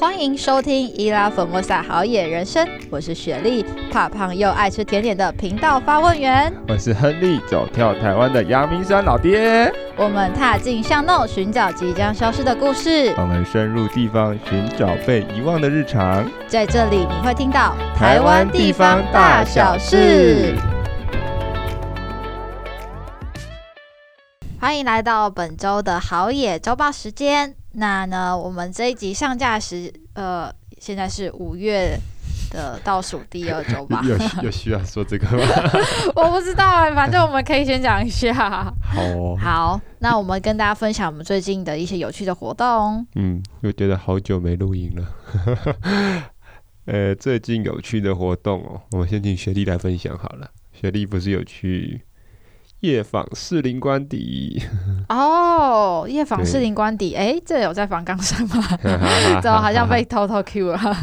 [0.00, 3.62] 欢迎收听伊拉粉莫萨好野人生，我是雪莉，
[3.92, 6.50] 怕胖又爱吃甜点的频道发问员。
[6.68, 9.70] 我是亨利，走跳台湾的阳明山老爹。
[9.98, 13.12] 我们踏进巷弄，寻找即将消失的故事。
[13.18, 16.26] 我们深入地方，寻找被遗忘的日常。
[16.48, 20.56] 在这里，你会听到台湾地方大小事。
[24.58, 27.56] 欢迎来到本周的好野周报时间。
[27.72, 31.98] 那呢，我们这一集上架时，呃，现在是五月
[32.50, 34.02] 的倒数第二周吧？
[34.06, 35.44] 有有需要说这个吗？
[36.16, 38.32] 我不知道哎，反正我们可以先讲一下。
[38.34, 43.06] 好哦，好，那我们跟大家分享我们最近的一些有趣的活动。
[43.14, 46.24] 嗯，我觉得好久没录音了。
[46.86, 50.50] 呃，最近有趣的活动哦，我们先请雪莉来分享好了。
[50.72, 52.02] 雪莉不是有去？
[52.80, 54.62] 夜访士林官邸
[55.08, 58.78] 哦，夜访士林官邸，哎，这有在访纲上吗？
[59.42, 60.96] 怎么好像被偷偷 Q 了？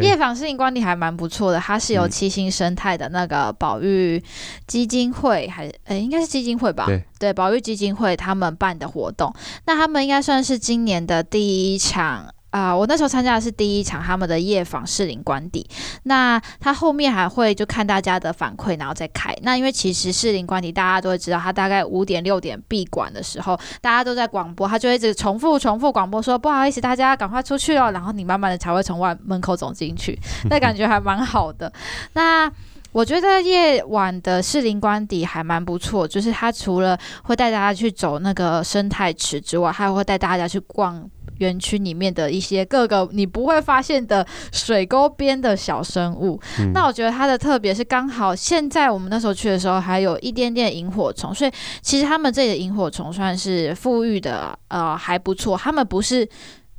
[0.00, 4.22] 夜访士林官邸还蛮不错的，它是由七星生态的那个保育
[4.66, 6.86] 基金会，还哎，应该是基金会吧？
[6.86, 9.34] 对，对，保育基金会他们办的活动，
[9.66, 12.34] 那他们应该算是今年的第一场。
[12.50, 15.64] 啊、呃，我那时候参加的是第一场他们的夜访士林官邸，
[16.02, 19.34] 那他后面还会就看大家的反馈，然后再开。
[19.42, 30.18] 那因为其实士林官邸大家都会知道，他大概五点六点闭馆的时候，大家都在广播，他就会一直重复重复广播说不好意思，大家赶快出去哦，然后你慢慢的才会从外门口走进去，
[30.50, 31.72] 那感觉还蛮好的。
[32.14, 32.50] 那
[32.92, 41.08] 我觉得夜晚的士林官邸还蛮不错，就是他除了会带大家去走那个生态池之外，还会带大家去逛。
[41.40, 51.50] 园区里面的一些各个你不会发现的水沟边的小生物，嗯、那我觉得它的特别是刚好现在我们那时候去的时候还有一点点萤火虫，所以
[51.82, 55.56] 其实他们这里的萤火虫算是富裕的，呃还不错。
[55.56, 56.28] 他们不是，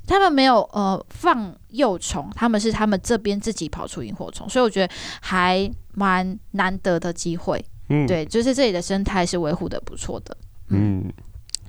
[0.08, 7.64] 他们没有呃放幼虫，他们是他们这边自己跑出萤火虫，所以我觉得还蛮难得的机会。
[7.90, 10.38] 嗯，对，就是这里的生态是维护的不错的。
[10.70, 11.04] 嗯。
[11.06, 11.14] 嗯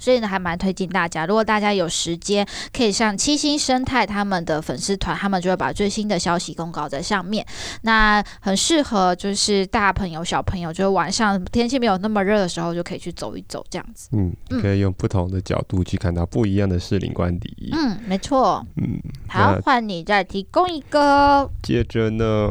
[0.03, 7.47] 所以呢，还蛮推荐大家，如果大家有时间，可以上七星生态他们的粉丝团，他们就会把最新的消息公告在上面。
[7.83, 14.09] 那很适合就是大朋友、小朋友，就是晚上天气没有那么热的时候，就可以去走一走这样子。
[14.11, 17.71] 嗯，可以用不同的角度去看到不一样的士林官邸。
[17.73, 18.67] 嗯，没错。
[18.79, 18.99] 嗯，
[19.29, 21.49] 好，换你再提供一个。
[21.63, 22.51] 接着呢，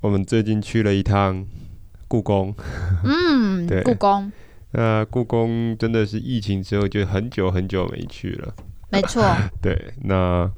[0.00, 1.44] 我们最近去了一趟
[2.06, 2.54] 故宫。
[3.02, 4.30] 嗯， 对，故宫。
[4.72, 8.54] 那故宫真的是疫情之后就很久很久没去了，
[8.90, 9.22] 没错。
[9.60, 10.50] 对，那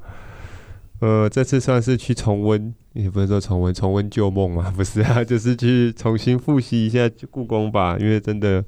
[1.01, 8.65] 呃这次算是去重温，也不是说重温，重温旧梦嘛， 不是啊， 就是去重新复习一下故宫吧，因为真的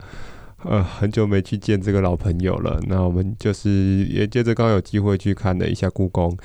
[0.64, 2.80] 呃很久没去见这个老朋友了。
[2.88, 6.36] 那我们就是也接着刚有机会去看了一下故宫，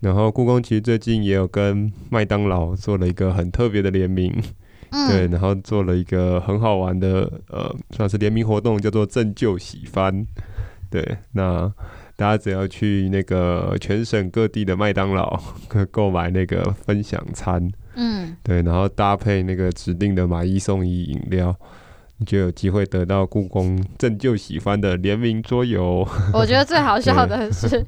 [0.00, 4.42] 然后故宫其实最近也有跟麦当劳做了一个很特别的联名。
[4.90, 10.26] 嗯、对，然后做了一个很好玩的，呃，算是联名活动，叫做“正旧喜翻”。
[10.90, 11.72] 对，那
[12.16, 15.40] 大家只要去那个全省各地的麦当劳
[15.90, 21.56] 购买那个分享餐，嗯，对，然后搭配那个指定的买一送一饮料。
[22.20, 26.06] 你就有机会得到故宫朕就喜欢的联名桌游。
[26.34, 27.82] 我觉得最好笑的是，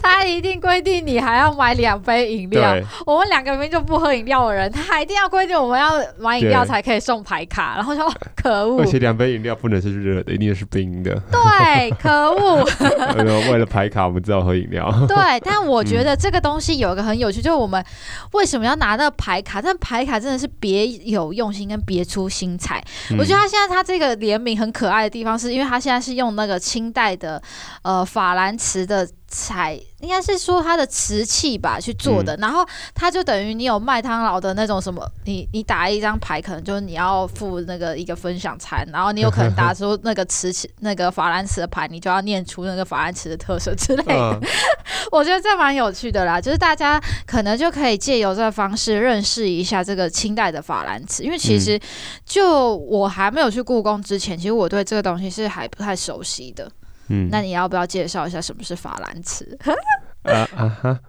[0.00, 2.74] 他一定规定你还要买两杯饮料。
[3.04, 7.74] 我们两个明明就不喝饮料的人，他还一定要规定我们要买饮料才可以送牌卡。
[7.76, 11.22] 然后说 可恶，而且两杯饮料不能是热的，一定是冰的。
[11.30, 12.66] 对，可恶。
[13.52, 14.90] 为了牌卡，我们只好喝饮料。
[15.06, 17.84] 对，但我觉得这个东西有一个很有趣，嗯、就是我们
[18.32, 19.60] 为什么要拿那个牌卡？
[19.60, 22.82] 但牌卡真的是别有用心跟别出心裁。
[23.10, 23.73] 嗯、我觉得他现在。
[23.74, 27.42] 它这个联名很可爱的地方，是因为它现在是用那个清代的
[27.82, 29.80] 呃法兰瓷的彩。
[30.00, 32.62] 应该是说它的瓷器吧去做的，嗯、然后
[32.94, 44.14] 它就等于你有麦当劳的那种什么，你你打一张牌，可能就是你要付那个一个分享餐，然后你有可能打出那个瓷器那个法兰瓷的牌，你就要念出那个法兰瓷的特色之类的。
[44.14, 44.40] 嗯、
[45.10, 51.80] 我觉得这蛮有趣的啦，就是大家可能就可以借由这个方式认识一下这个清代的法兰瓷，因为其实
[52.26, 56.70] 就我还没有去故宫之前，其实我对这个东西是还不太熟悉的。
[57.08, 59.58] 嗯，那你要不要介绍一下什么是法兰瓷？
[60.24, 61.00] 啊啊哈！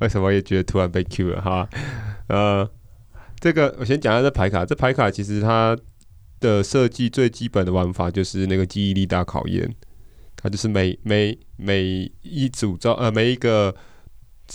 [0.00, 1.68] 为什么也觉得突然被 Q 了哈？
[2.28, 2.70] 呃，
[3.38, 4.64] 这个我先讲一下这牌卡。
[4.64, 5.76] 这牌卡其实它
[6.40, 9.70] 的设计最基本的玩法就是那个记忆力大考验。
[10.36, 13.74] 它就是每每每一组照呃每一个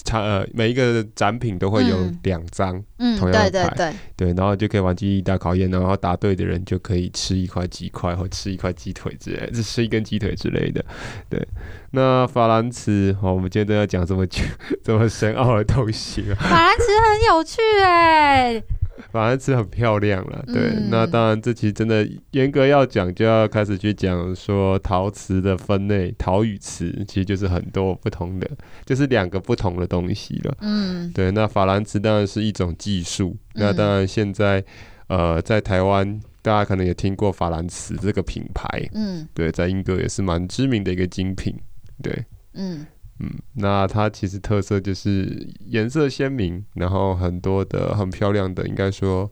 [0.04, 10.84] 场呃每一个展品都会有两张同样的牌，嗯，对对对，对，然后就可以玩记忆大考验，然后答对的人就可以吃一块鸡块或吃一块鸡腿之类，就吃一根鸡腿之类的。
[11.30, 11.48] 对，
[11.92, 14.42] 那法兰茨，好，我们今天都要讲这么久
[14.84, 16.36] 这么深奥的东西了。
[16.36, 18.64] 法兰茨很有趣哎。
[19.12, 20.70] 反正是很漂亮了，对。
[20.76, 28.50] 嗯、那当然，这期真的严格要讲，就要开始去讲说陶瓷的分类，陶与瓷其实就是很多不同的，
[28.86, 30.58] 就是两个不同的东西了。
[30.62, 31.32] 嗯，对。
[31.32, 33.36] 那法兰瓷当然是一种技术。
[33.56, 34.64] 嗯、那当然，现在
[35.08, 38.68] 呃，在台湾大家可能也听过法兰瓷这个品牌。
[38.94, 41.56] 嗯，对，在英国也是蛮知名的一个精品。
[42.02, 42.86] 对，嗯。
[43.20, 49.32] 嗯，那它其实特色就是颜色鲜明，然后很多的很漂亮的，应该说。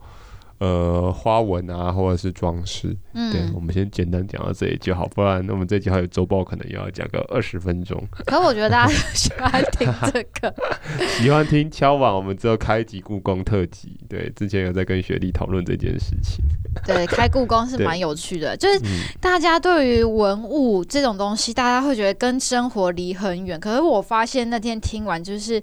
[0.64, 8.02] 呃，花纹啊，或者是装饰，嗯，对，我们先简单讲到这里就好，不然我们这集还有周报，可能又要讲个二十分钟。
[8.26, 10.56] 可我觉得大家 喜欢听这个，
[11.20, 14.00] 喜欢听敲碗，我们之后开一集故宫特辑。
[14.08, 16.42] 对，之前有在跟雪莉讨论这件事情。
[16.86, 18.80] 对，开故宫是蛮有趣的，就是
[19.20, 23.60] 大家对于文物这种东西，大家会觉得跟生活离很远。
[23.60, 25.62] 可是我发现那天听完，就是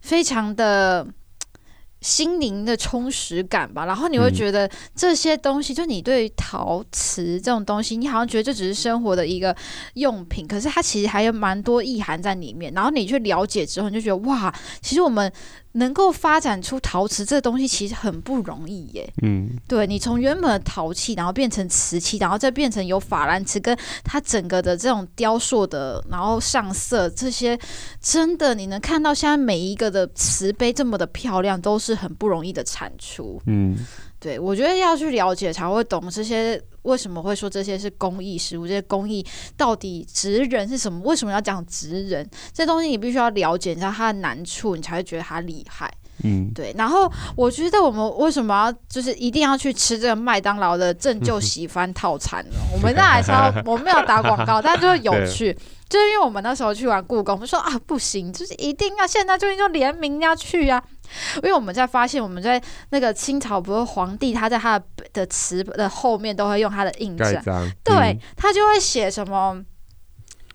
[0.00, 1.06] 非常的。
[2.00, 9.54] 心灵的充实感吧，然后你会觉得这些东西，嗯、就你对于陶瓷这种东西，你好像觉得这只是生活的一个
[9.94, 12.72] 用品，可是它其实还有蛮多意涵在里面。
[12.72, 15.32] 然后你去了解之后，你就觉得哇，其实我们。
[15.72, 19.12] 能够发展出陶瓷这个东西其实很不容易耶。
[19.22, 27.58] 嗯，对，你从原本的陶器，然后变成瓷器，然后再变成有法兰瓷，跟它整个的这种雕塑的，然后上色这些，
[28.00, 33.40] 真的你能看到现在每一个的瓷杯这么的漂亮，都是很不容易的产出。
[33.46, 33.78] 嗯。
[34.20, 38.66] 对，我觉得要去了解才会懂这些，为什么会说这些是公益食物？
[38.66, 39.24] 这些公益
[39.56, 41.00] 到底职人是什么？
[41.04, 42.28] 为什么要讲职人？
[42.52, 45.90] 这东西你必须要了解，你知道它的难处，你才会觉得它厉害。
[46.22, 46.70] 嗯，对。
[46.76, 52.56] 然后我觉得我们为什么要就是一定要去吃这个麦当劳的正就喜欢套餐呢？
[52.74, 55.56] 我们那还是要 我们没有打广告，但就是有趣。
[55.88, 60.80] 就是因为我们那时候去玩故宫，我们说啊不行，就是一定要现在就就联名要去啊。
[61.36, 62.60] 因为我们在发现，我们在
[62.90, 69.62] 那个清朝，不是皇帝他在他的的词的后面都会用他的印章，嗯、对他就会写什么，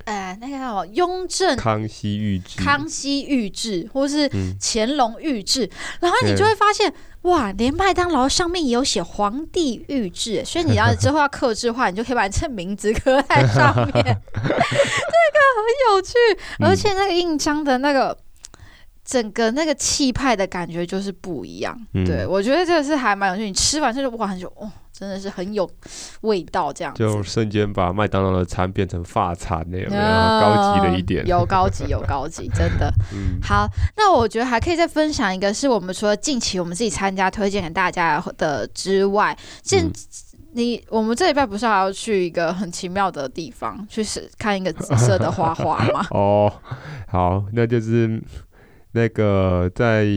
[0.05, 4.29] 哎，那个叫什么雍正、康熙御制、康熙御制，或是
[4.59, 5.71] 乾隆御制，嗯、
[6.01, 14.13] 然后你就会发现，对哇，连麦当劳上面也有写皇帝御制，所以你要之后要克制化，你就可以把你这名字刻在上面， 这个
[15.55, 16.13] 很有趣，
[16.63, 18.17] 而且那个印章的那个。
[19.05, 23.43] 整个那个气派的感觉就是不一样，嗯、对，我觉得这个是还蛮有趣。
[23.43, 25.69] 你吃完之后哇，就哦，真的是很有
[26.21, 32.91] 味道，这样就瞬间把麦当劳的餐变成法餐那样，呃、高级了一点，有高级有高级， 真的。
[33.13, 39.91] 嗯、好，那我觉得还可以再分享一个，是我们除了近期我们自己参加推荐给大家的之外，现、嗯、
[40.53, 46.07] 你我们这礼拜不是还要去一个很奇妙的地方，去是看一个紫色的花花吗？
[46.11, 46.51] 哦，
[47.07, 48.19] 好，那就是。
[48.95, 50.07] 那个在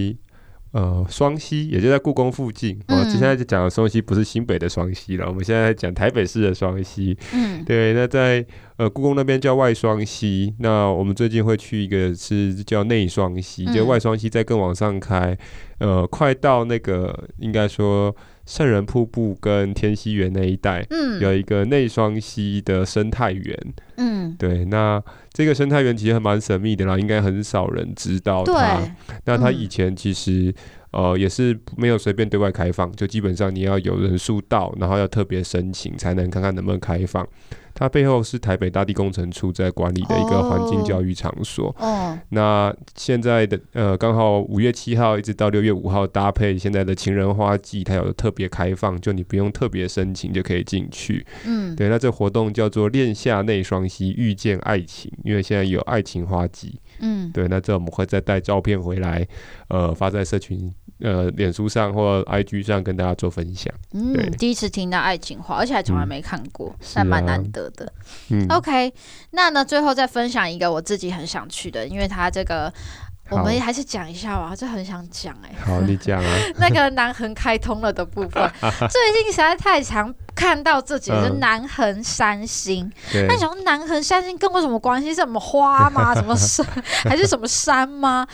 [0.70, 2.78] 呃双溪，也就在故宫附近。
[2.88, 7.16] 我、嗯、现在就讲的双溪不是新北的双溪了，我们现在讲台北市的双溪。
[7.34, 7.92] 嗯，对。
[7.92, 8.46] 那在
[8.76, 15.36] 呃故宫那边叫外双溪，那我们最近会去一个是叫内双溪，嗯、就外双溪再更往上开，
[15.80, 18.14] 呃，快到那个应该说。
[18.48, 25.00] 圣人瀑布跟天溪园那一带，嗯，有一个内双溪的生态园，嗯，对，那
[25.34, 28.80] 这个生态园其实还蛮神秘的啦，应该很少人知道它。
[29.26, 30.54] 那它以前其实、嗯、
[30.98, 37.24] 呃也是没有随便对外开放，就基本上你要有人数到，然后要特别申请才能看看能不能开放。
[37.72, 41.72] 它背后是台北大地工程处在管理的一个环境教育场所。
[41.78, 51.24] 哦，那现在的呃，刚好五月七号一直到六月五号，搭配现在的情人花季，它有特别开放，就你不用特别申请就可以进去。
[51.44, 56.80] 嗯，对，那这活动叫做“恋夏内双溪，遇见爱情”，因为现在有爱情花季。
[57.00, 59.26] 嗯，对，那这我们会再带照片回来，
[59.68, 60.72] 呃，发在社群。
[61.00, 63.72] 呃，脸书上或 IG 上跟大家做分享。
[63.92, 67.92] 嗯，第一次听到爱情话，而且还从来没看过，还蛮、嗯、难得的。
[68.30, 68.92] 嗯，OK，
[69.30, 72.72] 那呢，最后再分享一个我自己很想去的，因为它这个。
[73.30, 75.54] 我们还是讲一下吧，这很想讲哎。
[75.64, 76.30] 好，你讲啊。
[76.58, 78.50] 那个南横开通了的部分，
[78.88, 82.90] 最近实在太常看到这几个南横三星。
[83.12, 85.08] 那你想说南横三星跟我什么关系？
[85.10, 86.14] 是什么花吗？
[86.16, 86.66] 什么山？
[87.04, 88.26] 还是什么山吗？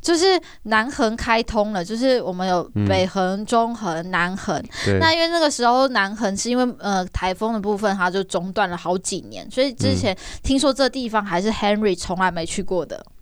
[0.00, 4.62] 就是南横开通了，就是我们有北横、中横、南横。
[5.00, 12.96] 那因为那个时候南横是因为呃台风的部分，它就中断了好几年，所以之前听说这地方还是 Henry 从来没去过的。
[12.96, 13.17] 嗯，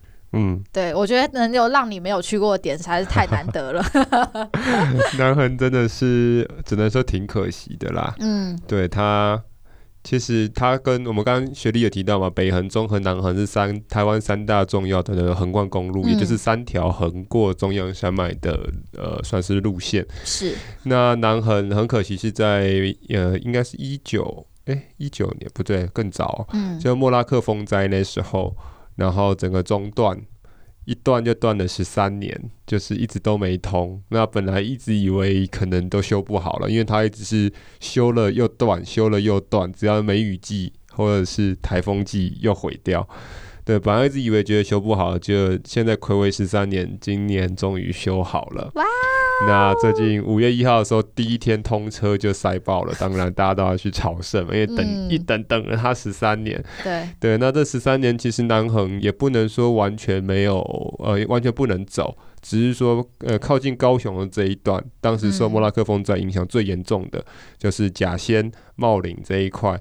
[0.71, 3.83] 对，我觉得能有让你没有去过的点实在是太难得了。
[5.17, 8.15] 南横真的是只能说挺可惜的啦。
[8.19, 9.43] 嗯，对他。
[10.03, 18.57] 其实它跟我们刚刚学历也提到嘛，北横、中横、南横是三台湾三大重要的横贯公路，嗯、也就是三条横过中央山脉的
[18.93, 20.05] 呃，算是路线。
[20.23, 20.55] 是。
[20.83, 22.69] 那南横很可惜是在
[23.09, 28.55] 呃，应该是一九哎一九年不对，更早，嗯，就莫拉克风灾那时候，
[28.97, 30.21] 然后整个中断。
[30.83, 34.01] 一断就断了十三年，就是一直都没通。
[34.07, 37.51] 那本来一直以为可能都修不好了，因为它一直是
[37.81, 43.05] 修了又断，修了又断，只要梅雨季或者是台风季又毁掉。
[43.67, 48.71] 对，本来一直以为觉得修不好，就现在睽违十三年，今年终于修好了。
[48.75, 48.83] 哇！
[49.45, 52.93] 那最近五月一号的时候，第一天通车就塞爆了。
[52.97, 56.63] 当然，大家都要去朝圣，因为等、嗯、一等等了它十三年。
[56.81, 60.61] 对对，那这十三年其实南横也不能说完全没有，
[60.99, 67.21] 呃，完全不能走，只是说呃靠近高雄的这一段，当时受莫拉克风灾影响最严重的，
[67.57, 69.77] 就是甲仙茂林这一块。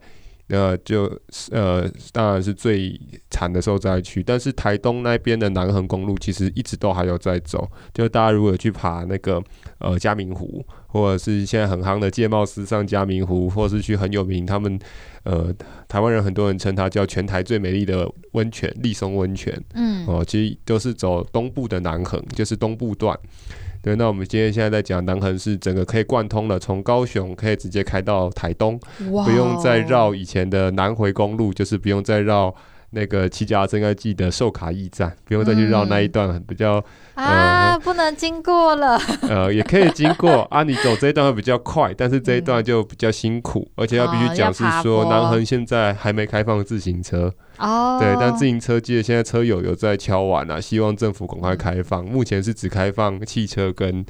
[0.49, 1.05] 那就
[1.51, 2.99] 呃，当然是最
[3.31, 4.23] 惨的时候再去。
[4.23, 7.69] 但是台东那边的南横公路其实一直都还有在走。
[7.93, 9.43] 就大家如果去爬那个
[9.79, 14.79] 呃嘉明湖，或者是现在很夯的戒茂斯上嘉明湖，或是去很有名，他们
[15.25, 15.53] 呃
[15.89, 19.61] 台湾人很多人称它叫全台最美丽的温泉——立松温泉。
[19.75, 23.19] 嗯，哦，其实都是走东部的南横，就是东部段。
[23.87, 32.53] 对，那我们今天现在在讲南横是整个可以贯通了，从高雄可以直接开到台东，不用再绕以前的南回公路，就是不用再绕
[32.91, 36.85] 那个骑脚踏车应该记得寿卡驿站，不用再去绕那一段比较。
[37.17, 38.99] 啊，呃、不能经过了。
[39.29, 47.33] 呃，也可以经过啊，你走这一段会比较快，但是这一段就比较辛苦，而且要必须讲是说，南横现在还没开放自行车。
[47.59, 47.99] 哦。
[48.01, 52.05] 对，但自行车记得现在车友有在敲碗啊，希望政府赶快开放。
[52.05, 54.05] 目前是只开放汽车跟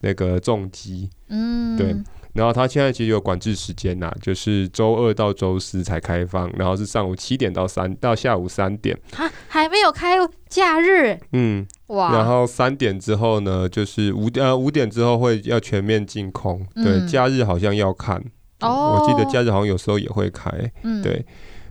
[0.00, 1.08] 那个重机。
[1.28, 1.76] 嗯。
[1.76, 1.96] 对。
[2.34, 8.96] 然后他现在其实有管制时间呐，就是周二到周四才开放，然后是上午七点到三到下午三点。
[9.16, 10.16] 啊，还没有开
[10.48, 11.18] 假日。
[11.32, 12.12] 嗯，哇。
[12.12, 16.66] 然后三点之后呢，就是五点呃五点之后会要全面净空。
[16.76, 18.22] 嗯、对，假日好像要看。
[18.60, 18.98] 哦。
[18.98, 20.50] 我记得假日好像有时候也会开。
[20.82, 21.02] 嗯。
[21.02, 21.24] 对。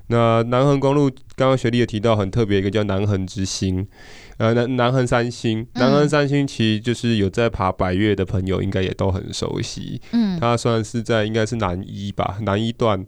[0.09, 3.85] 那南横公路刚刚学弟也提到很特别一个叫南横之星。
[4.37, 9.99] 呃，南南横三星，南横三星其实就是有在爬百岳的朋友，应该也都很熟悉。
[10.13, 13.05] 嗯，它算是在应该是南一吧，南一段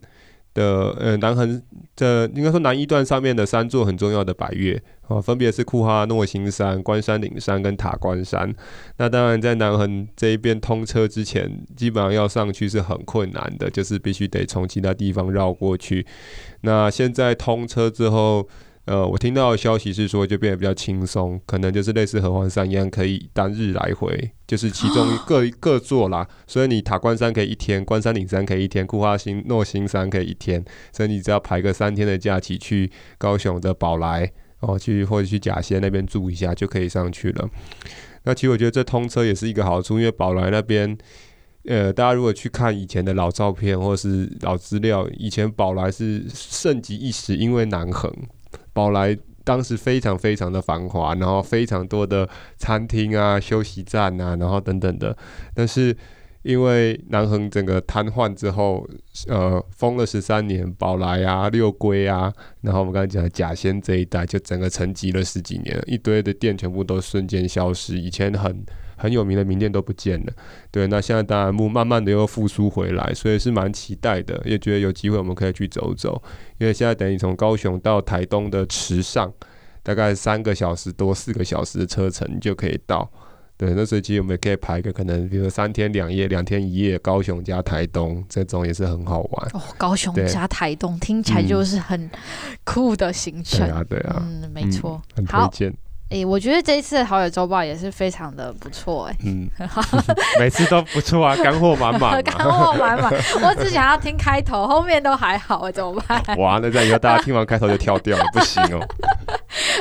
[0.54, 1.62] 的呃南横
[1.96, 8.54] 这应该说南一段上面的三座很重要的百岳啊，分别是库哈诺星山、关山岭山跟塔关山。
[8.98, 16.06] 那当然在南横这一边通车之前，基本上要上去是很困难的，就是必须得从其他地方绕过去。
[16.62, 18.48] 那现在通车之后。
[18.90, 26.28] 呃，我听到的消息是说，就变得比较轻松，可能就是类似合欢山一样，可以单日来回，就是其中 各各座啦。
[26.48, 29.16] 所以你塔关山可以一天，关山岭山可以一天，库哈
[29.46, 34.32] 诺新山可以一天，所以你只要排个三天的假期去高雄的宝来，
[34.62, 37.48] 哦，去或者去甲仙那边住一下就可以上去了。
[38.24, 40.98] 那其实我觉得这通车也是一个好处，因为宝来那边，
[41.66, 48.12] 呃，大家如果去看以前的老照片或是老资料，以前宝来是盛极一时，因为南横。
[48.80, 55.16] 宝来当时非常非常的繁华，然后非常多的餐厅啊、休息站啊，然后等等的。
[55.54, 55.96] 但是
[56.44, 58.88] 因为南横整个瘫痪之后，
[59.28, 62.32] 呃，封了十三年，宝来啊、六龟啊，
[62.62, 68.00] 然后我们刚才讲的甲仙这一带，就整个沉寂了十几年，一堆的店全部都瞬间消失。
[68.00, 68.64] 以前很。
[69.00, 70.34] 很有名的名店都不见了，
[70.70, 76.22] 对，那现在当然慢慢的又复苏回来，所以是蛮期待的，也觉得有机会我们可以去走走，
[76.58, 79.34] 因为现在等于从高雄到台东的池上，
[79.82, 83.10] 大概三个小时多四个小时的车程就可以到，
[83.58, 89.50] 对，那所以其实我们也可以排个可能，比如说三天两夜、两天一夜，高雄加台东这种也是很好玩。
[89.54, 92.10] 哦，高雄加台东听起来就是很
[92.64, 93.66] 酷的行程。
[93.66, 95.74] 对啊，对啊，嗯，没错，嗯，很推荐。
[96.10, 99.48] 诶、欸，我觉得这一次的好友周报也是非常的不错，哎，嗯，
[100.40, 103.14] 每次都不错啊，干货满满， 干货满满。
[103.44, 106.20] 我只想要听开头，后面都还好，怎么办？
[106.38, 108.80] 哇，那这样以后大家听完开头就跳掉了，不行哦。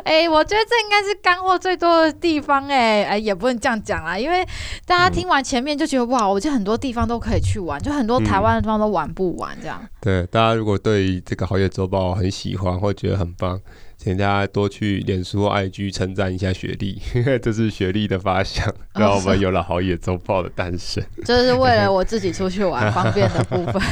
[0.04, 4.46] 哎、欸，我觉得这应该是干货最多的地方，哎，哎，也不能这样讲啦，因为
[4.84, 9.82] 大家听完前面就觉得、嗯、哇，我觉得很多地方都可以去玩，就很多台湾的地方都玩不完这样。
[9.98, 13.58] 对，大家如果对这个好友周报很喜欢或觉得很棒。
[13.98, 17.02] 请大家多去脸书或 IG 称赞一下雪莉，
[17.42, 21.04] 这是雪莉的发想，让我们有了好野周报的诞生。
[21.26, 23.82] 这是为了我自己出去玩方便的部分。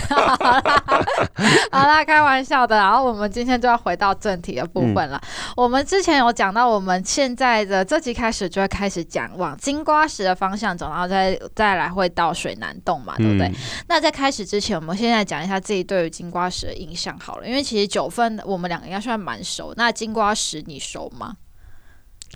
[1.73, 2.77] 好啦，开玩笑的。
[2.77, 5.21] 然后我们今天就要回到正题的部分了。
[5.21, 13.49] 嗯、我们之前有讲到，我们现在的这集开始就会开始讲往金瓜石的方向走，然后再再来会到水南洞嘛，对不对？
[13.49, 13.55] 嗯、
[13.89, 19.75] 那在开始之前，我们现在讲一下自己对于金瓜石的印象好了，因为其实九份我们两个应该算蛮熟。
[19.77, 21.39] 那金瓜石你熟吗？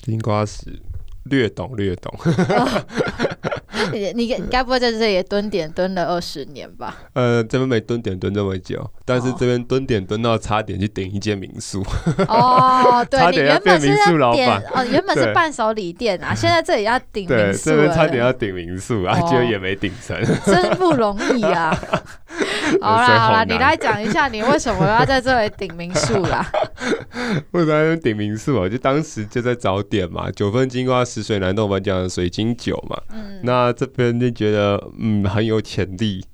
[0.02, 0.80] 金瓜石
[1.24, 2.10] 略懂略懂。
[3.92, 6.96] 你你该不会在这里蹲点蹲了二十年吧？
[7.14, 11.82] 呃，这边没蹲点蹲这么久，但是这边蹲点蹲到差点去顶一间民宿。
[12.28, 21.76] 哦，对， 差点要变民宿老板哦，原本是伴手礼店啊，现在这里要顶民宿，这边差点要顶民宿啊，结果也没顶成，真不容易啊。
[22.80, 26.46] 好啦好啦，你来讲一下，你为什么要在这里顶民宿啦？
[27.50, 28.68] 为什么要顶民宿啊？
[28.68, 32.96] 就当时就在找点嘛，九分金瓜石水南洞，我们讲水晶酒嘛。
[33.12, 36.24] 嗯，那这边就觉得嗯很有潜力。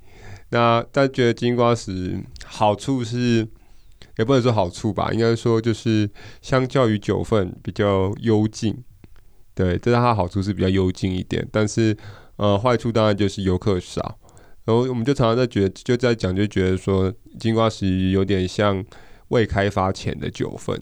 [0.50, 3.46] 那但觉得金瓜石好处是，
[4.18, 6.08] 也不能说好处吧，应该说就是
[6.40, 8.84] 相较于九份比较幽静。
[9.54, 11.96] 对，这是它好处是比较幽静一点，但是
[12.36, 14.18] 呃坏处当然就是游客少。
[14.64, 18.84] 然后我们就常常在觉得，就在讲，就觉得说金瓜石有点像
[19.28, 20.80] 未开发前的九份，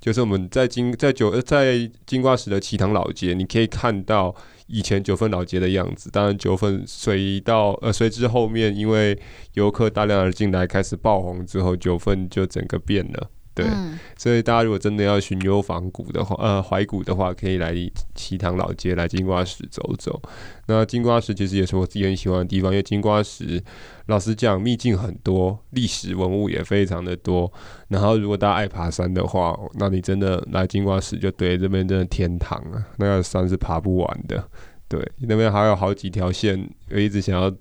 [0.00, 4.34] 就是我们在金在九在金瓜石的墀塘老街，你可以看到
[4.66, 6.10] 以前九份老街的样子。
[6.10, 9.18] 当然，九份随到呃随之后面，因为
[9.54, 13.30] 游客大量而进来，开始爆红之后，九份就整个变了。
[13.54, 17.72] 对，嗯、所以大家如果真的要寻幽访古的话，呃，怀古的话，可以来
[18.14, 20.20] 墀塘老街来金瓜石走走。
[20.66, 23.62] 那金瓜石其实也是我自己很喜欢的地方，因为金瓜石
[24.06, 27.52] 老实讲秘境很多，历史文物也非常的多。
[27.86, 34.42] 然后如果大家爱爬山的话，那你真的来金瓜石就对，这边真的天堂啊，那个山是爬不完的。
[34.88, 37.54] 对，那边还有好几条线，我一直想要。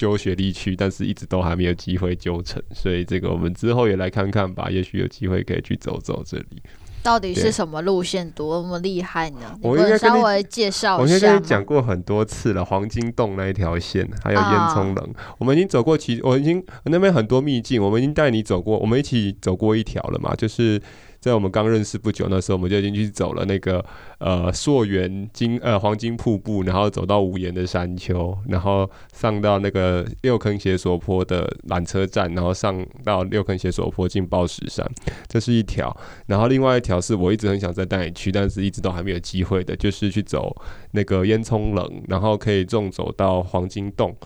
[0.00, 6.62] 揪学历去，但是一直都还没有机会揪成，所以这个我们之后也来看看吧，也许有机会可以去走走这里。
[7.02, 9.58] 到底是什么路线多么厉害呢？
[9.60, 11.02] 我应该稍微介绍一下。
[11.02, 20.80] 我应该跟你讲过很多次了，黄金洞那一条线，还有烟囱冷，啊、我们已经走过其，我已经那边很多秘境，我们已经带你走过，我们一起走过一条了嘛，就是。
[21.20, 23.84] 在我们刚认识不久那时候，我们就已经去走了那个
[24.18, 34.90] 呃溯源金呃黄金瀑布，然后走到无盐的山丘，然后上到那个六坑斜索坡的缆车站，然后上到六坑斜索坡进抱石山，
[35.28, 35.94] 这是一条。
[36.26, 40.56] 然后另外一条是我一直很想再带你去，但是一直都还没有机会的，就是去走
[40.92, 44.16] 那个烟囱冷，然后可以纵走到黄金洞。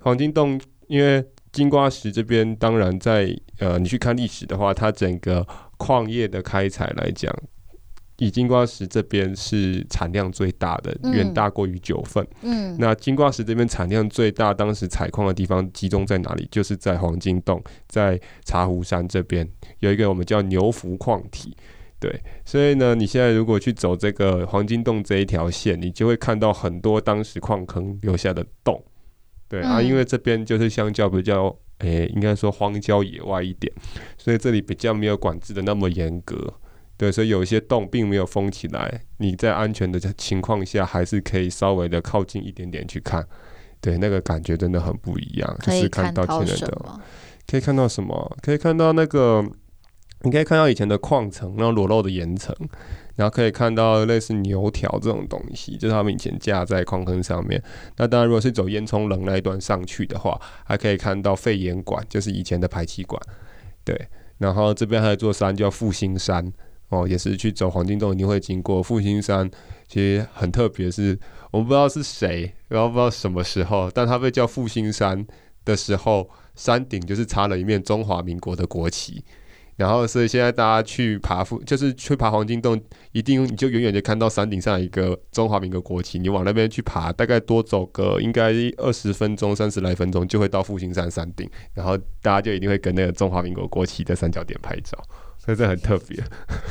[0.00, 5.46] 黄金洞因为金瓜石这边，当然在呃你去看历史的话，它整个。
[5.78, 7.34] 矿业的开采来讲，
[8.18, 12.26] 以金瓜石这边是产量最大的，远大过于九份。
[12.42, 16.46] 嗯，那金瓜石这边产量最大，当时采矿的地方集中在哪里？
[16.50, 21.56] 就是在黄金洞，在茶壶山这边有一个我们叫牛福矿体。
[22.00, 28.84] 对，所以呢，你现在如果去走这个黄金洞这一条线，你就会看到很多当时矿坑留下的洞。
[29.48, 31.56] 对啊，因为这边就是相较比较。
[31.78, 33.72] 诶、欸，应该说荒郊野外一点，
[34.16, 36.54] 所以这里比较没有管制的那么严格，
[36.96, 43.24] 对，所以有一些洞并没有封起来，你在安全的情况下，还是可以稍微的靠近一点点去看，
[43.80, 47.00] 对，那个感觉真的很不一样，就是看到天人的，
[47.46, 48.36] 可以看到什么？
[48.42, 49.44] 可以看到那个，
[50.22, 52.54] 你可以看到以前的矿层，然后裸露的岩层。
[53.18, 57.60] 然后可以看到类似牛条这种东西，就是他们以前架在矿坑上面。
[57.96, 63.20] 那当然，如果是走烟囱棱那一段上去的话，还可以看到废烟管，就是以前的排气管。
[63.82, 66.52] 对，然后这边还有座山叫复兴山，
[66.90, 69.50] 哦，也是去走黄金洞一定会经过复兴山。
[69.88, 71.18] 其实很特别，是
[71.50, 75.26] 我们不知道是谁，然后不知道什么时候，但它被叫复兴山
[75.64, 79.24] 的时候，山顶就是插了一面中华民国的国旗。
[79.78, 82.80] 然后，所以现在大家去爬富，就是去爬黄金洞，
[83.12, 86.18] 一定你就远远就看到山顶上一个中华民国国旗。
[86.18, 91.48] 你往那边去爬，大概多走个应该二十分钟、三十来分钟，就会到复兴山山顶。
[91.74, 95.00] 然后大家就一定会跟那个中华民国国旗在三角点拍照，
[95.38, 96.20] 所以这很特别，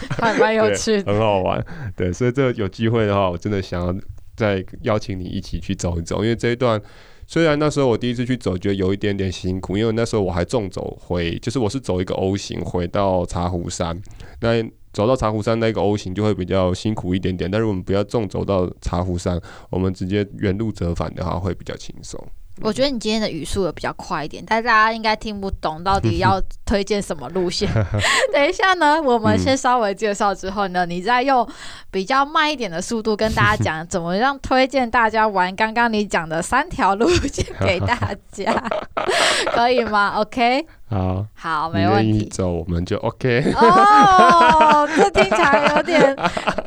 [0.09, 1.65] 还蛮有趣的，很好玩。
[1.95, 3.95] 对，所以这有机会的话，我真的想要
[4.35, 6.81] 再邀请你一起去走一走，因为这一段。
[7.29, 14.01] 虽然那时候我第一次去走，觉得有一点点辛苦，因为那时候我还重走回，就是我是走一个 O 型回到茶壶山。
[14.39, 14.63] 那
[14.93, 22.17] 走到茶壶山那个 O 型就会比较辛苦一点点，但是我们不要重走到茶壶山，我们直接原路折返的话会比较轻松。
[22.61, 27.69] 我觉得你今天的语速有比较快一点，但大家应该听不懂到底要 推荐什么路线。
[28.33, 31.47] 等一下呢，我们先稍微介绍之后呢，嗯、你再用
[31.91, 37.97] 比较慢一点的速度跟大家讲怎么样推荐大家玩刚刚你讲的三条路线给大
[38.31, 38.53] 家，
[39.53, 40.65] 可以吗？OK。
[40.89, 42.25] 好，好，没问题。
[42.31, 43.51] 走，我们就 OK。
[43.55, 46.15] 哦，这听起来有点，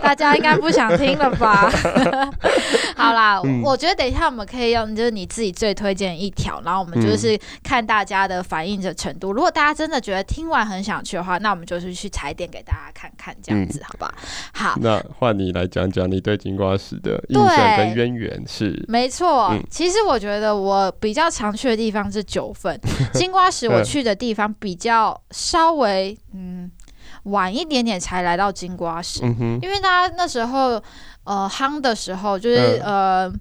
[0.02, 1.70] 大家应该不想听了吧？
[2.94, 9.32] 好啦，嗯、我觉得等一下我们可以用，就是你自己最推荐一条，然后我们就是看大家的反应的程度。
[9.32, 14.12] 嗯、如果大家真的觉得听完很想去的话，那我们就是去踩点给大家看看，这样子，好不好？
[14.52, 18.84] 好，那换你来讲讲你对金瓜石的印象跟渊源是？
[18.86, 22.78] 没错，嗯、其实我觉得我比较常去的地方是九份，
[23.14, 24.09] 金瓜石我去的。
[24.10, 26.70] 的地方比较稍微嗯
[27.24, 30.82] 晚一点点才来到金瓜石，嗯、哼因为他那时候
[31.24, 33.32] 呃夯的时候就是、嗯、呃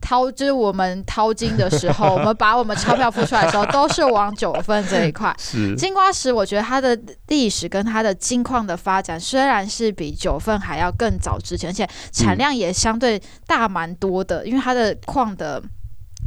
[0.00, 5.34] 掏就是我们掏金的时候， 我们把我们钞票付出来的时候都是往九份这一块。
[5.38, 15.60] 是金瓜石，我觉得它的历史跟它的金矿的发展虽然是比九份还要更早之前，而且产量也相对大蛮多的，嗯、因为它的矿的。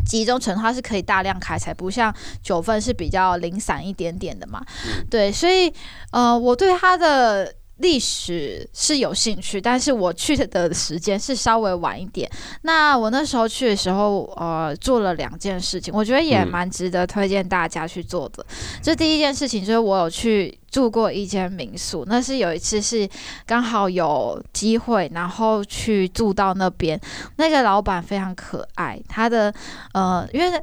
[0.06, 4.64] 集中成它是可以大量开采，不像九份是比较零散一点点的嘛。
[4.86, 5.74] 嗯、对，所以
[6.12, 12.30] 呃，我对它的历史是有兴趣，但是我去的时间是稍微晚一点。
[12.62, 18.46] 那我那时候去的时候，呃，做了两件事情，我觉得也蛮值得推荐大家去做的。
[18.82, 20.58] 这、嗯、第一件事情就是我有去。
[20.72, 23.06] 住过一间民宿，那是有一次是
[23.46, 26.98] 刚好有机会，然后去住到那边。
[27.36, 29.54] 那个老板非常可爱，他的
[29.94, 30.58] 呃，因为。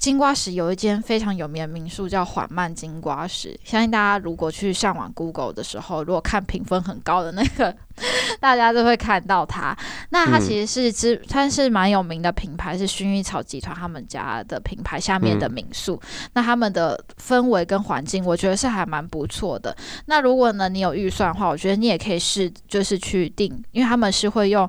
[0.00, 7.76] 金瓜石有一间非常有名的民宿叫缓慢金瓜石，相信大家如果去上网 Google 的时候，如果看评分很高的那个，
[8.40, 9.76] 大家都会看到它。
[10.08, 16.00] 那它其实是知，它是蛮有名的品牌，是薰衣草集团他们家的品牌下面的民宿。
[16.02, 19.76] 嗯、那他们的氛围跟环境，我觉得是还蛮不错的。
[20.06, 24.66] 那如果呢，你有预算的话，我觉得你也可以试，就是去订，因为他们是会用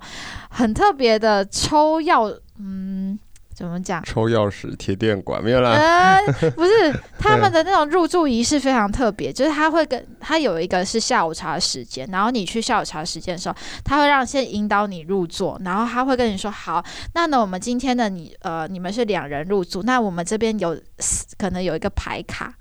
[0.50, 3.18] 很特别的抽药，嗯。
[3.62, 4.04] 怎么讲？
[4.04, 5.70] 抽钥匙、铁电管没有啦。
[5.70, 6.20] 呃，
[6.58, 20.76] 不是，他们的那种入住仪式非常特别，就是他会跟他有一个是下午茶的时间，然后你去下午茶时间的时候，他会让先引导你入座，然后他会跟你说：“好，那呢，我们今天的你呃，你们是两人入住，那我们这边有
[21.38, 22.52] 可能有一个牌卡，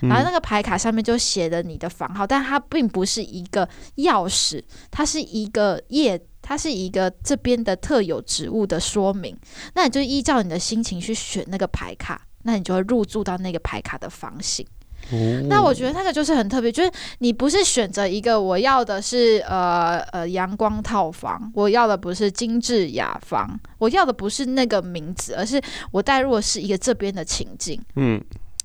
[0.00, 4.60] 然后那个牌卡上面就写着你的房号，但它并不是一个钥匙，
[4.90, 9.36] 它是一个页。”它是一个这边的特有植物的说明，
[9.74, 14.66] 那你就依照你的心情去选那个牌卡，那你就会入住到那个牌卡的房型。
[15.12, 27.80] 哦、那我觉得那个就是很特别，就是你不是选择一个我要的是呃呃阳光套房，我要的不是精致雅房，我要的不是那个名字，而是我带入的是一个这边的情境。
[27.94, 28.20] 嗯。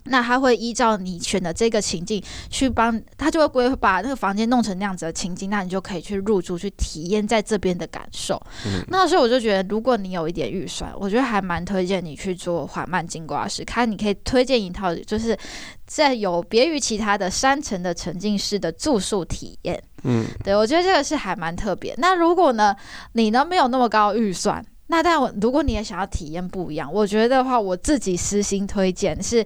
[0.05, 8.41] 那他会依照你选的这个情境去帮他，就会规把那个房间弄成那样子的情境，那你就可以去入住，去体验在这边的感受。
[8.65, 15.37] 嗯、那所以我就觉得，如果你有一点预算，我觉得还蛮推荐你去做缓慢金瓜石，看你可以推荐一套，就是
[15.85, 19.81] 在有别于其他的山城的沉浸式的住宿体验。
[20.03, 21.95] 嗯，对，我觉得这个是还蛮特别。
[21.97, 22.75] 那如果呢，
[23.13, 24.63] 你呢没有那么高预算？
[24.87, 29.45] 那但我如果你也想要体验不一样，我觉得的话，我自己私心推荐是，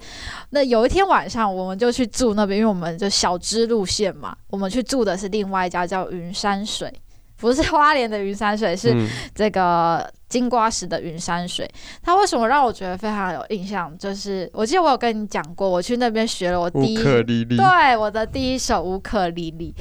[0.49, 6.93] 那有一天晚上我们就去住那边，因为我们就小支路线嘛，我们去住的是另外一家叫云山水，
[7.37, 8.93] 不是花莲的云山水，是
[9.33, 10.11] 这个。
[10.29, 11.67] 嗯金瓜石的云山水，
[12.03, 13.91] 它为什么让我觉得非常有印象？
[13.97, 17.03] 就是我记得我有跟你讲过，我去那边学了我第一，
[17.57, 19.73] 对，我的第一首乌克丽丽。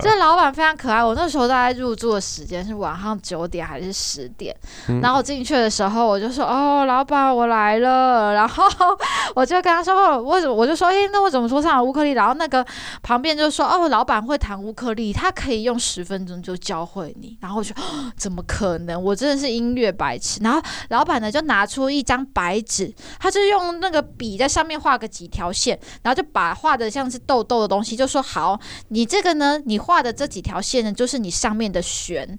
[0.00, 1.04] 这老板非常可爱。
[1.04, 4.56] 我那时候大概入住的时间是晚上九点还是十点？
[4.88, 8.64] 嗯、然后我进去的时候，我就说：“哦，老板，我来了。”然后
[9.34, 12.64] 我就跟他说：“哦，为什么？”我就说：“哎，那我怎么说唱乌克丽？”然后那个
[13.02, 17.74] 旁边就说：“哦，老板会弹乌克丽，他可以用十分钟就教会你。”然后我就
[18.16, 19.02] ：“怎么可能？
[19.02, 32.38] 我真的是音乐。”白痴，然后老板呢就拿出一张白纸，他就用那个笔在上面画个几条线，然后就把画的像是痘痘的东西，就说好，你这个呢，你画的这几条线呢，就是你上面的弦，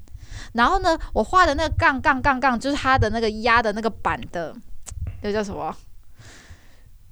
[0.54, 4.56] 然后呢，我画的那个杠杠杠杠，就是它的那个压的那个板的，
[5.22, 5.76] 那叫什么？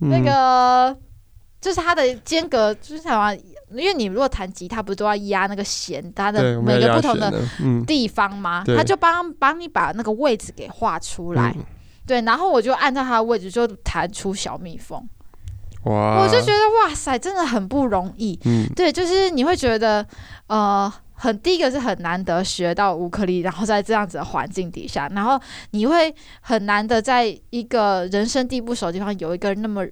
[0.01, 0.97] 嗯、那个
[1.60, 3.36] 就是它的间隔，就是什么？
[3.78, 7.32] 因为你如果弹吉他，不是都要压那个弦，它的每个不同的
[7.86, 8.64] 地方吗？
[8.66, 11.64] 他就帮帮你把那个位置给画出来，嗯、
[12.06, 15.08] 对，然后我就按照它的位置就弹出小蜜蜂。
[15.86, 16.22] 哇！
[16.22, 18.40] 我就觉得哇塞，真的很不容易。
[18.46, 20.04] 嗯，对，就是你会觉得
[20.48, 25.40] 呃很第一个是很难得学到乌克丽，然后在这样子的环境底下，然后
[25.72, 29.86] 你会很难得在一个人生地不熟的地方有一个那么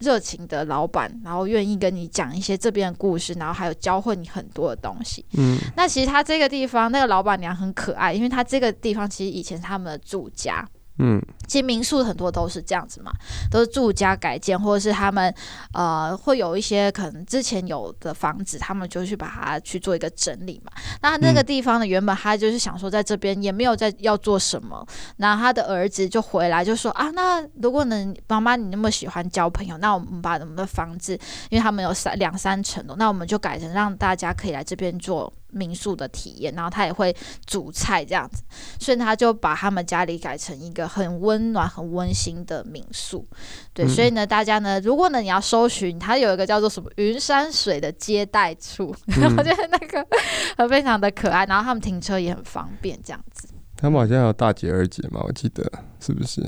[0.00, 5.24] 热情的老板，然后愿意跟你讲一些这边的故事，然后还有教会你很多的东西。
[5.38, 10.66] 嗯，那其实他这个地方那个老板娘很可爱，因为他这个地方其实以前是他们的住家。
[11.02, 13.10] 嗯，其实民宿很多都是这样子嘛，
[13.50, 15.34] 都是住家改建，或者是他们
[15.72, 20.70] 呃会有一些可能之前有的房子，他们就去把它去做一个整理嘛。
[21.00, 24.86] 那那个地方呢，原本他就是想说在这边也没有在要做什么，
[25.16, 35.32] 然后他的儿子就回来就说啊，那如果能妈妈你那么喜欢交朋友，那我们把我们的房子，因为他们有三两三层楼，那我们就改成让大家可以来这边做。
[35.52, 37.14] 民宿的体验，然后他也会
[37.46, 38.42] 煮菜这样子，
[38.78, 43.26] 所以他就把他们家里改成一个很温暖、很温馨的民宿。
[43.72, 50.06] 对，嗯、所以呢，大家呢，如果呢你要搜寻，它有一个叫做什么“云山水”的接待处，嗯、我觉得那个
[50.56, 53.48] 很非常的可爱，然后他们停车也很方便，这样子。
[53.76, 55.64] 他们好像有大姐、二姐嘛，我记得
[56.00, 56.42] 是不是？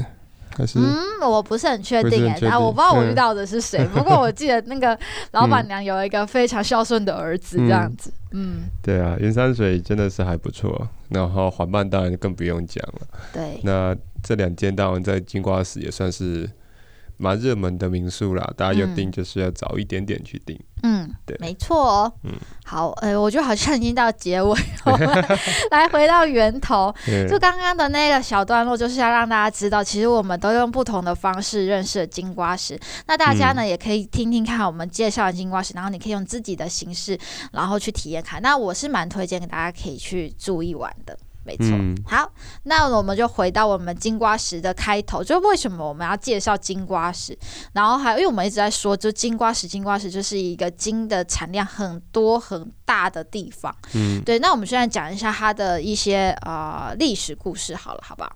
[0.77, 4.99] 嗯，我不是很确定哎，啊，我不知道我遇到的是谁，嗯、不过我记得那个
[5.33, 8.13] 老板娘有一个非常孝顺的儿子，这样子。
[8.33, 13.01] 嗯，嗯对啊，云山水真的是还不错，然后缓慢当然更不用讲了。
[13.33, 16.49] 对，那这两间当然在金瓜石也算是。
[17.19, 20.57] 蛮热门的民宿啦，大家要订就是要早一点点去订。
[20.57, 20.65] 嗯，
[21.25, 22.13] 对，没错哦。
[22.25, 22.33] 嗯，
[22.65, 25.39] 好，呃，我觉得好像已经到结尾，我 们
[25.71, 26.93] 来回到源头。
[27.29, 32.79] 就刚刚的那个小段落，就是要让大家知道，其实我们都用不同的方式认识了金瓜石。
[33.07, 37.19] 那大家呢，也可以听听看我们介绍的金瓜石，然后你可以用自己的形式，
[37.53, 38.43] 然后去体验看。
[38.43, 41.17] 那我是蛮推荐给大家可以去住一晚的。
[41.45, 42.31] 没错，嗯、好，
[42.65, 47.37] 那我们就回到我们金瓜石的开头，就为什么我们要介绍金瓜石？
[47.73, 53.75] 然后还，因为我们一直在说，就金瓜石，金瓜石就是一个金的产量很多很大的地方。
[53.95, 58.33] 嗯，对，那我们现在讲一下它的一些呃历史故事，好了，好不好？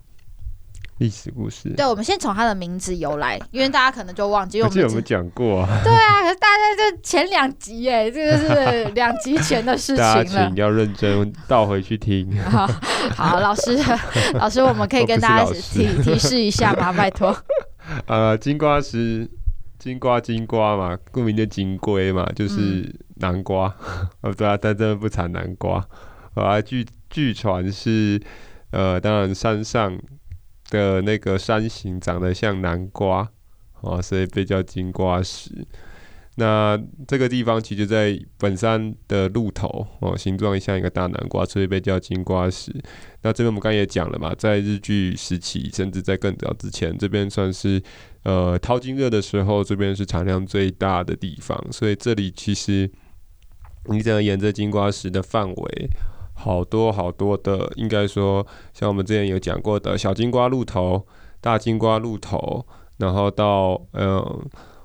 [0.98, 5.80] 历史故事，对，我们先从它的名字由来，因为大家可能就忘记我们有没有讲过啊？
[5.84, 10.14] 对啊，可是大家就前两集哎，这个是两集前的事情了。
[10.14, 12.34] 大家请要认真倒回去听。
[12.48, 12.66] 好，
[13.14, 13.78] 好，老师，
[14.40, 16.90] 老师，我们可以跟大家提提示一下吗？
[16.94, 17.36] 拜托。
[18.06, 19.28] 呃，金瓜石，
[19.78, 23.66] 金瓜金瓜嘛，顾名的金龟嘛，就是南瓜。
[23.66, 25.86] 哦、嗯，对啊，但真的不产南瓜。
[26.32, 28.18] 啊，据据传是，
[28.70, 29.94] 呃，当然山上。
[30.70, 33.30] 的那个山形长得像南瓜，
[33.80, 35.66] 哦，所以被叫金瓜石。
[36.38, 42.70] 那这个地方其实，在本山的鹿头，哦，形状像一个大南瓜，所以被叫金瓜石。
[43.22, 47.82] 那这边我们刚也讲了嘛，在日据时期，甚至在更早之前，这边算是
[48.24, 51.58] 呃淘金热的时候，这边是产量最大的地方。
[51.72, 52.90] 所以这里其实
[53.86, 55.90] 你只要沿着金瓜石的范围。
[56.36, 61.04] 好多好多的，应该说，像我们之前有讲过的小金瓜鹿头、
[61.40, 62.64] 大金瓜鹿头，
[62.98, 64.22] 然后到嗯，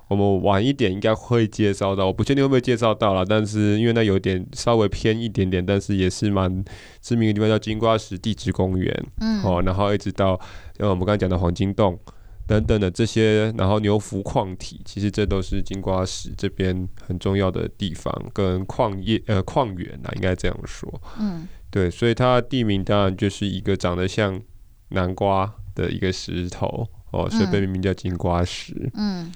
[0.08, 6.64] 我们晚一点应该会介绍到，我不确定会不会介绍到了，但是因为那有点稍微偏一点点，但是也是蛮
[7.00, 10.40] 知名的地方，叫金瓜石地质公园，嗯，哦，然后一直到
[10.78, 11.98] 像我们刚刚讲的黄金洞。
[12.46, 21.00] 等等的这些，然后牛浮矿体，其实这都是金瓜石这边很重要的地方，跟矿业呃矿源啊，应该这样说。
[21.18, 24.40] 嗯，对，所以它的地名当然就是一个长得像
[24.88, 28.90] 南瓜的一个石头哦，所以被命名叫金瓜石。
[28.94, 29.32] 嗯，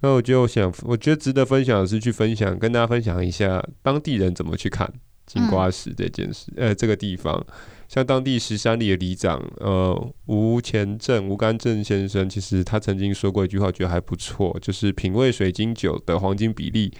[0.00, 4.92] 那我就想，我觉得值得分享的是去分享，跟大家分享一下当地人怎么去看
[5.24, 7.46] 金瓜石这件事，嗯、呃，这个地方。
[7.88, 16.92] 像当地十三里的里长，呃，吴前镇、吴干镇先生，其实他曾经说过一句话，觉得还不错，就是品味水晶酒的黄金比例，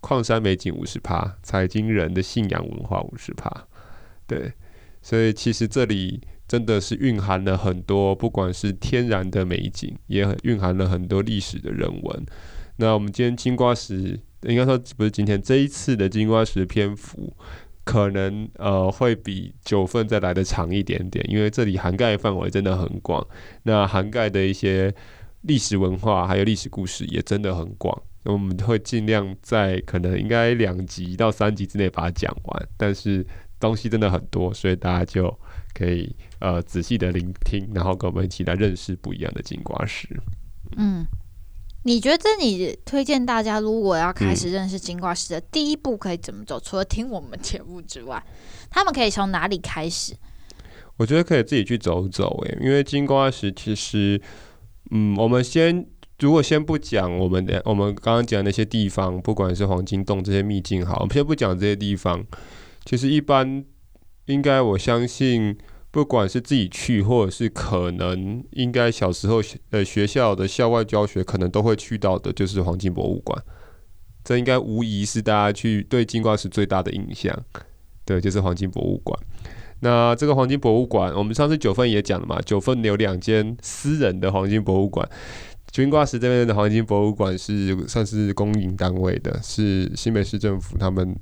[0.00, 3.50] 矿山美景五十趴，采金人的信仰文化五十趴。
[4.26, 4.52] 对，
[5.02, 12.26] 所以其实这里真的是蕴含了很多，不管是天然的美景，也很蕴含了很多历史的人文。
[12.76, 17.36] 那我们今天金瓜石，应该说不是今天这一次的金瓜石篇幅。
[17.90, 23.26] 可能呃会比九份再来的长一点点，因为这里涵盖范围真的很广，
[23.64, 24.94] 那涵盖的一些
[25.40, 28.00] 历史文化还有历史故事也真的很广。
[28.22, 33.26] 我们会尽量在可能应该两集到三集之内把它讲完，但是
[33.58, 35.36] 东西真的很多，所以大家就
[35.74, 40.08] 可以呃仔细的聆听，然后跟我们一起来认识不一样的金瓜石。
[40.76, 41.04] 嗯。
[41.84, 46.58] 你觉得你推荐大家，如果要开始认识金瓜石的第一步可以怎么走？
[46.58, 48.22] 嗯、除了听我们节目之外，
[48.68, 50.14] 他们可以从哪里开始？
[50.98, 54.20] 我觉得可以自己去走走，诶，因为金瓜石其实，
[54.90, 55.86] 嗯，我们先
[56.18, 62.22] 如果先不讲我们的，我们刚刚讲那些地方，不管是黄金洞这些秘境，好，我们先不讲这些地方。
[62.84, 63.64] 其实一般
[64.26, 65.56] 应该我相信，
[65.90, 73.42] 不管是自己去，或者是可能应该小时候呃学校的校外教学，可能都会去到的，就是黄金博物馆。
[74.22, 77.36] 这应该无疑是大家去对金瓜石最大的印象，
[78.04, 79.18] 对，就是黄金博物馆。
[79.80, 85.08] 那这个黄金博物馆，我们上次九份也讲了嘛，九份有两间私人的黄金博物馆，
[85.72, 91.16] 金瓜石这边的黄金博物馆是算是公营单位的，是新北市政府他们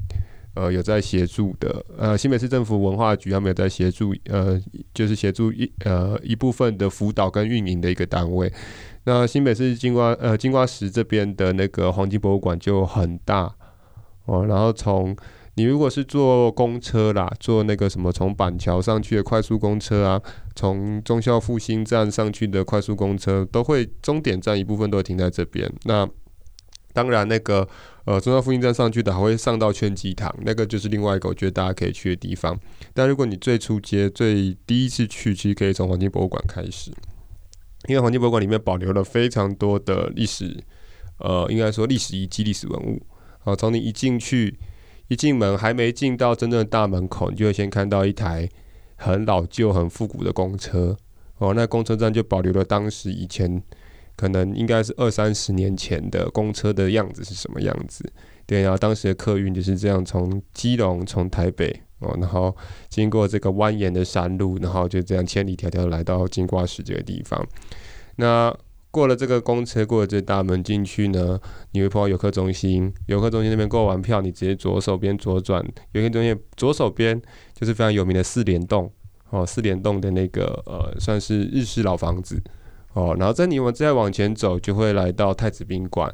[0.58, 4.60] 呃有在协助的，呃新北市政府文化局他们有在协助，呃
[4.92, 8.52] 就是协助一呃一部分的辅导跟运营的一个单位。
[9.04, 13.54] 那新北市金瓜呃金瓜石这边的那个黄金博物馆就很大
[14.26, 15.16] 哦，然后从
[15.54, 20.22] 你如果是坐公车啦，坐那个什么从板桥上去的快速公车啊，
[20.54, 25.68] 从忠孝复兴站上去的快速公车，都会终点站一部分都会停在这边。
[25.84, 26.08] 那
[26.92, 27.66] 当然，那个
[28.08, 32.58] 呃忠孝复兴站上去的还会上到劝济堂，那个就是另外一个我觉得大家可以去的地方。
[32.94, 36.90] 但如果你最初接、最第一次去，其实可以从黄金博物馆开始，
[37.86, 40.56] 因为黄金博物馆里面保留了非常多的历史，
[41.18, 43.02] 呃，应该说历史遗迹、历史文物。
[43.40, 44.58] 好，从你一进去。
[45.10, 48.46] 一进门还没进到真正的大门口，你就会先看到一台
[48.96, 50.94] 很老旧、很复古的公车
[51.38, 51.54] 哦。
[51.54, 53.62] 那公车站就保留了当时以前
[54.18, 58.04] 可能应该是二三十年前的公车的样子是什么样子？
[58.44, 62.54] 对，然后当时的客运就是这样从基隆、从台北哦，然后
[62.88, 67.46] 经过这个蜿蜒的山路，然后就这样千里迢迢来到金瓜石这个地方。
[68.16, 68.52] 那
[68.90, 71.38] 过了这个公车，过了这大门进去呢，
[71.72, 72.92] 你会碰到游客中心。
[73.06, 77.20] 游客中心那边购完票，你直接左手边左转，游客中心左手边
[77.54, 78.90] 就是非常有名的四联栋
[79.30, 82.42] 哦，四联栋的那个呃，算是日式老房子
[82.98, 83.16] 哦。
[83.18, 86.12] 然后在你们再往前走，就会来到太子宾馆，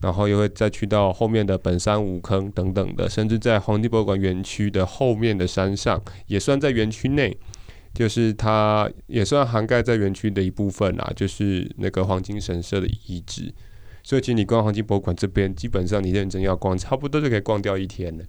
[0.00, 7.36] 然后又会再去到后面的本山五坑等等的，甚至在黄金博物馆园区的后面的山上，也算在园区内。
[7.92, 13.52] 就是它也算涵盖在园区的一部分啦，就是那个黄金神社的遗址。
[14.04, 18.24] 所以，其实你逛黄金博物馆这边，基本上你认真要逛，差不多就可以逛掉一天了。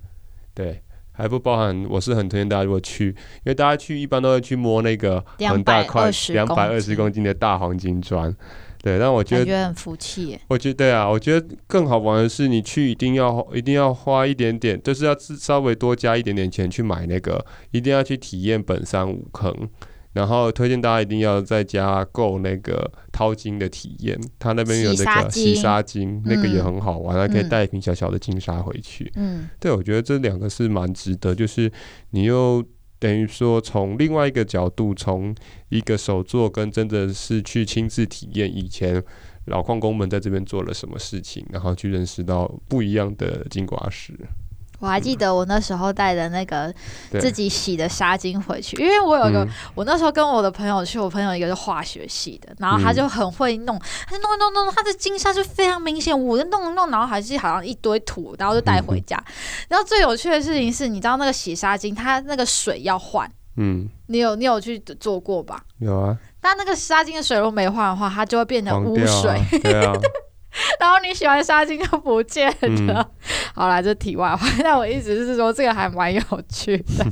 [0.56, 8.36] 对，还不包含，我是很推荐大家如果去，因为大家去一般都会去摸那个很大块两百二十公斤的大黄金砖。
[8.84, 10.40] 对，但我觉得，觉得很服气。
[10.48, 19.56] 我觉得对啊，我觉得更好玩的是，你去一定要一定要花一点点，就是要稍微多加一点点钱去买那个，一定要去体验本山五坑。
[20.14, 29.12] 然后推荐大家一定要在家购那个淘金的体验，他那边有那个洗沙金，那个也很好玩，还、嗯、可以带一瓶小小的金沙回去。
[29.16, 31.72] 嗯，对，我觉得这两个是蛮值得，就是
[32.12, 32.64] 你又。
[33.02, 35.34] 等于说，从另外一个角度，从
[35.70, 39.04] 一个手作跟真的是去亲自体验以前
[39.46, 44.14] 老矿工们在这边做了什么事情，然后去认识到不一样的金瓜石。
[44.82, 46.74] 我还记得我那时候带的那个
[47.12, 59.24] 自己洗的纱巾回去，因为我有一个，我那时候跟我的朋友去，我朋友一个是化学系的，然后他就很会弄，他就弄弄弄，他的金沙就非常明显，我就弄弄，然后还是好像一堆土，然后就带回家。
[59.70, 65.64] 然后最有趣的事情是，你知道那个洗纱巾，它那个水要换，嗯，你有你有去做过吧？
[65.78, 66.18] 有啊。
[66.42, 69.30] 但那个纱巾的水如果没换的话，它就会变成污水。
[69.30, 69.94] 啊对啊
[70.82, 72.54] 然后你洗完纱巾就不见了。
[72.64, 73.06] 嗯、
[73.54, 74.48] 好啦，这题外话。
[74.64, 77.06] 但我意思是说，这个还蛮有趣的。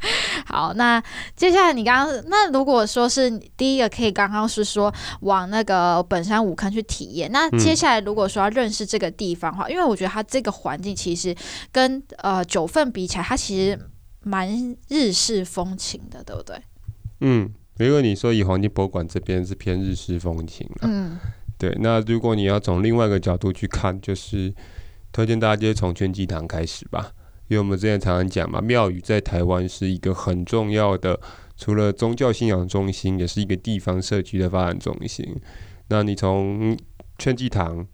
[0.46, 1.02] 好，那
[1.36, 7.30] 接下来你刚刚那如果说是第一个，可以刚刚是说往那个本山五坑去体验。
[7.30, 11.34] 那接下来如果说要认识这个地方的话，因为我觉得它这个环境其实
[11.70, 13.78] 跟呃九份比起来，它其实
[14.22, 16.56] 蛮日式风情的，对不对？
[17.20, 20.78] 嗯，如果你说以黄金博物馆这边是偏日式风情了。
[20.82, 21.18] 嗯。
[21.58, 24.52] 对，那如果你要从另外一个角度去看，就是
[25.12, 27.12] 推荐大家就从劝济堂开始吧，
[27.48, 31.20] 因为我们之前常常讲嘛，庙宇在台湾是一个很重要的，
[31.56, 35.36] 除了宗教信仰中心，也是一个地方社区的发展中心。
[35.88, 36.74] 那你从
[37.18, 37.86] 劝济堂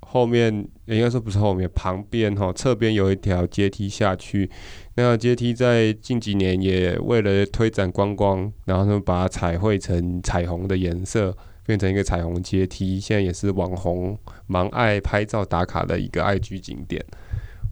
[0.00, 0.52] 后面，
[0.84, 4.50] 应该说不是后面，旁边哈侧边有一条阶梯下去，
[4.96, 11.34] 那阶梯在近几年也为了推展观光，然后呢把它彩绘成彩虹的颜色。
[11.68, 17.04] 变成一个彩虹阶梯，现在也是网红蛮爱拍照打卡的一个爱居景点。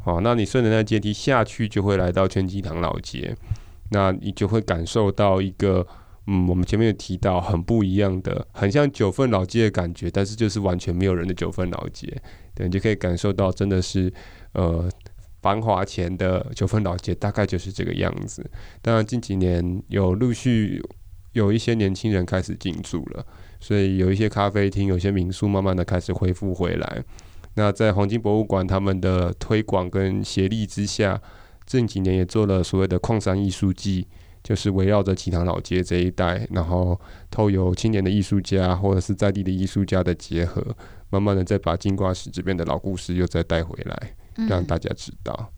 [0.04, 3.34] 好，那你顺着那阶梯下去，就会来到劝济堂老街，
[3.92, 5.86] 那你就会感受到一个，
[6.26, 12.06] 嗯，我们前面有提到很不一样的，很像九份老街的感觉，但是就是完全没有人的九份老街。
[12.54, 14.12] 对，你就可以感受到真的是，
[14.52, 14.86] 呃，
[15.40, 18.44] 繁华前的九份老街大概就是这个样子。
[18.82, 20.82] 当然近几年有陆续
[21.32, 23.26] 有一些年轻人开始进驻了。
[23.60, 27.04] 所以有一些咖啡厅、有些民宿慢慢的开始恢复回来。
[27.54, 31.20] 那在黄金博物馆他们的推广跟协力之下，
[31.64, 34.06] 近几年也做了所谓的矿山艺术季，
[34.42, 37.00] 就是围绕着墀塘老街这一带，然后
[37.30, 40.62] 透由青年的艺术家或者是在地的艺术家的结合，
[41.08, 44.14] 慢慢的再把金瓜石这边的老故事又再带回来，
[44.48, 45.50] 让大家知道。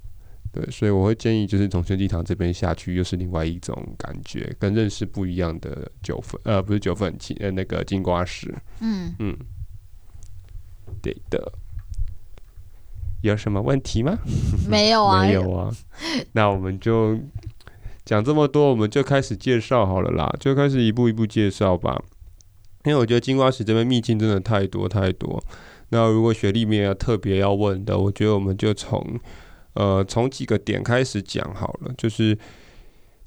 [0.50, 8.54] 对，所以我会建议，就是从春季堂这边下去，又是另外一种感觉，跟认识不一样的九份，呃，不是九份，呃，那个金瓜石。
[8.80, 9.36] 嗯嗯，
[11.02, 11.52] 对的。
[13.20, 14.16] 有什么问题吗？
[14.70, 15.70] 没有啊，没有啊。
[16.32, 17.18] 那我们就
[18.06, 22.02] 讲这么多，我们就开始介绍好了啦，就开始一步一步介绍吧。
[22.84, 25.44] 因为我觉得金瓜石这边秘境真的太多太多。
[25.90, 29.20] 那如果雪莉没有特别要问的，我觉得我们就从。
[29.74, 32.36] 呃，从几个点开始讲好了，就是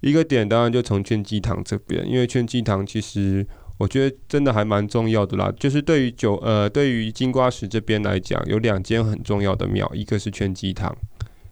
[0.01, 3.45] 一个点，当然就从劝济堂这边，因为劝济堂其实
[3.77, 5.53] 我觉得真的还蛮重要的啦。
[5.57, 10.93] 就是对于九呃，对于金瓜石这边来讲，有两间很重要的庙，一个是劝济堂，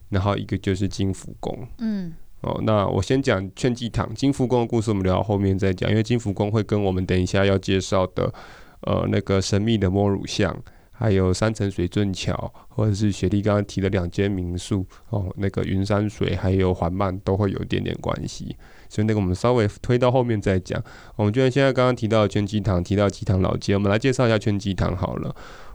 [0.09, 1.67] 然后一个就是金福宫。
[1.77, 8.33] 嗯，哦，那我先讲劝济堂，金福宫的故事我们留到后面再讲，因为金福宫会跟我们等一下要介绍的
[8.81, 10.61] 呃那个神秘的摸乳像。
[10.99, 18.53] 还有三层水圳桥，或者是雪莉刚刚提的两间民宿哦，那个云山水还有环曼都会有一点点关系，
[18.89, 20.83] 所以那个我们稍微推到后面再讲。
[21.15, 25.33] 我们就像现在刚刚提到的劝济堂，提到鸡堂老街，我们来介绍一下全鸡堂好了。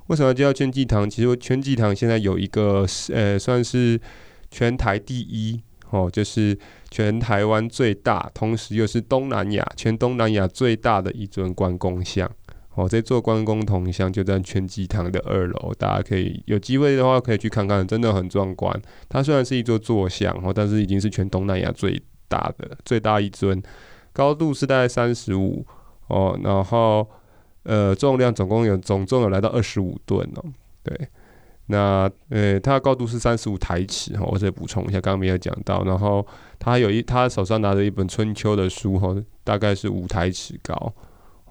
[0.09, 1.09] 为什么要介绍劝济堂？
[1.09, 3.99] 其实全鸡堂现在有一个呃，算是
[4.51, 5.59] 全台第一
[5.89, 6.59] 哦，就是
[6.91, 12.31] 全台湾最大，同时又是东南亚全东南亚最大的一尊关公像。
[12.75, 18.83] 哦，这座关公铜像就在全济堂的二楼，大家可以有机会的话可以去看看，真的很壮观。
[19.09, 23.63] 它虽然是一座坐像，哦，但是已经是全东南亚最大的最大一尊，
[24.13, 25.65] 高度是大概三十五
[26.09, 27.09] 哦，然后
[27.63, 30.45] 呃重量总共有总重有来到二十五吨哦。
[30.83, 31.09] 对，
[31.67, 35.85] 那呃它的高度是三十五台尺哈，我再补充一下，刚刚没有讲到。
[35.85, 36.27] 然后
[36.59, 39.15] 他有一他手上拿着一本春秋的书哈，
[39.45, 40.93] 大概是五台尺高。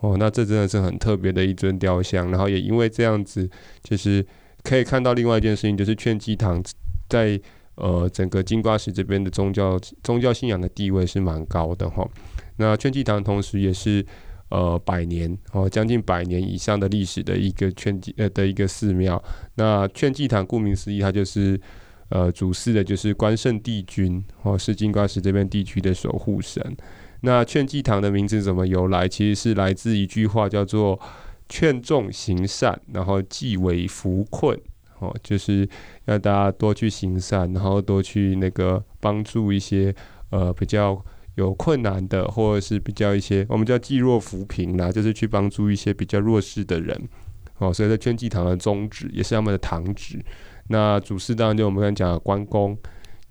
[0.04, 3.50] 哦，那这真的是很特别的一尊雕像，然后也因为这样子，
[3.82, 4.26] 就是
[4.62, 6.62] 可以看到另外一件事情，就是劝济堂
[7.08, 7.40] 在
[7.76, 12.06] 呃整个金瓜石这边的宗教宗教信仰的地位是蛮高的哈。
[12.58, 14.06] 那劝济堂同时也是
[14.50, 19.24] 呃百年哦将近百年以上的历史的一个劝济呃的一个寺庙。
[19.56, 21.58] 那劝济堂顾名思义，它就是
[22.10, 26.62] 呃主祀的就是关圣帝君哦，是金瓜石这边地区的守护神。
[27.26, 29.08] 那劝济堂的名字怎么由来？
[29.08, 31.00] 其实是来自一句话，叫做
[31.48, 34.60] “劝众行善，然后济为扶困”。
[35.00, 35.66] 哦，就是
[36.04, 39.96] 要大家多去行善，然后多去那个帮助一些
[40.32, 41.02] 呃比较
[41.36, 47.08] 有困难的，或者是比较一些我们叫济弱扶贫啦，就是去帮助一些比较弱势的人。
[47.60, 50.22] 哦，所以在劝济堂的宗旨也是他们的堂旨。
[50.68, 52.78] 那主祀当然就我们刚才讲的关公，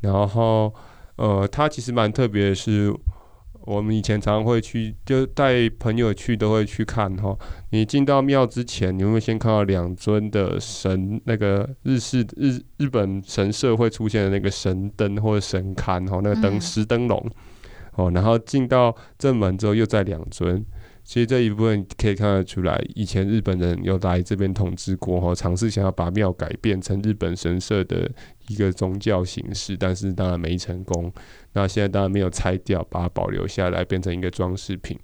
[0.01, 0.74] 然后
[1.16, 2.90] 呃，他其实蛮特别的是。
[3.64, 7.36] 我们以前常常会去，就带朋友去，都会去看哈。
[7.70, 17.30] 你进到庙之前，你会先看到两尊的神，那个日式日日本神社会出现的那个神灯或者神龛哈，那个灯石灯笼
[17.94, 18.10] 哦。
[18.12, 20.64] 然后进到正门之后，又再两尊。
[21.04, 28.08] 其实这一部分可以看得出来，以前日本人有来这边统治过哈，尝试想要把庙改变成日本神社的
[28.49, 31.12] 一个宗教形式，但是当然没成功。
[31.53, 34.99] 那现在当然没有拆掉，把它保留下来，变成一个装饰品。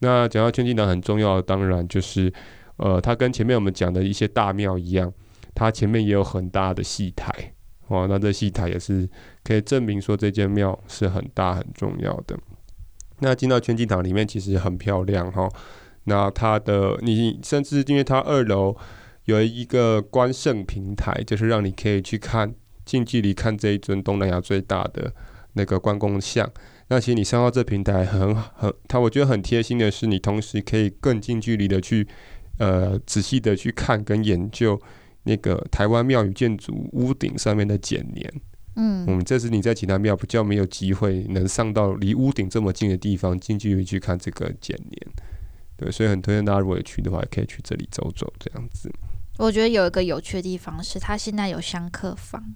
[0.00, 2.32] 那讲到劝济堂很重要的，当然就是
[2.76, 5.12] 呃，它跟前面我们讲的一些大庙一样，
[5.54, 7.32] 它前面也有很大的戏台
[7.86, 8.06] 哦。
[8.08, 9.08] 那这戏台也是
[9.44, 12.36] 可以证明说这间庙是很大很重要的。
[13.20, 15.48] 那进到劝济堂里面其实很漂亮哈。
[16.04, 18.76] 那它的你甚至因为它二楼
[19.26, 22.52] 有一个观圣平台，就是让你可以去看
[22.84, 25.12] 近距离看这一尊东南亚最大的
[25.54, 26.50] 那个关公像。
[26.88, 32.06] 那其实你上到这平台很很，它我觉得很贴心的是，你同时可以更近距离的去
[32.58, 34.80] 呃仔细的去看跟研究
[35.22, 38.32] 那个台湾庙宇建筑屋顶上面的剪年。
[38.76, 45.12] 嗯，嗯，这是你在其他庙比较没有机会能上到离屋顶这么近的地方，近距离去看这个剪年。
[45.76, 48.90] 对，所以很推荐大家如果去的话，可以去这里走走，这样子。
[49.38, 52.54] 我觉得有一个有趣的地方是，它现在有香客房，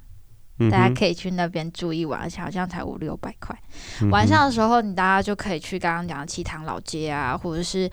[0.58, 3.56] 嗯、大家可以去那边住一晚，而且好像才五六百块。
[4.02, 7.90] 嗯、晚上的时候，你大家就可以去刚刚讲的七塘老街啊，或者是。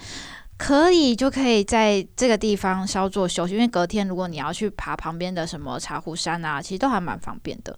[0.55, 7.77] 可以，就可以在这个地方稍作休息，因为隔天如果你要去爬旁边的什么茶壶山啊，其实都还蛮方便的。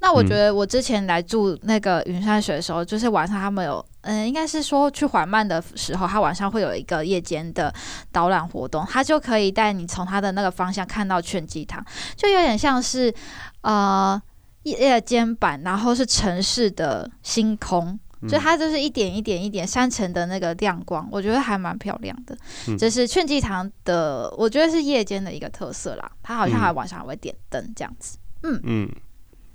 [0.00, 7.72] 那我觉得我之前来住那个云山水的时候，嗯、就是晚上他们有，嗯、呃，应该是说去缓慢的时候，它晚上会有一个夜间的
[8.10, 11.84] 导览活动，它就可以带你从它的那个方向看到劝济堂，
[12.16, 13.14] 就有点像是，
[13.60, 14.20] 呃。
[14.66, 22.36] 夜间版，然后是城市的星空，嗯、所以它就是一点一点一点山城的那个亮光，我觉得还蛮漂亮的。
[22.66, 26.10] 嗯、这是劝济堂的，我觉得是夜间的一个特色啦。
[26.20, 28.18] 它好像还晚上还会点灯这样子。
[28.42, 28.90] 嗯嗯，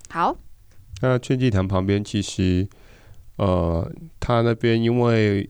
[0.10, 0.34] 好。
[1.02, 2.66] 那劝济堂旁边其实，
[3.38, 5.50] 呃，他那边因为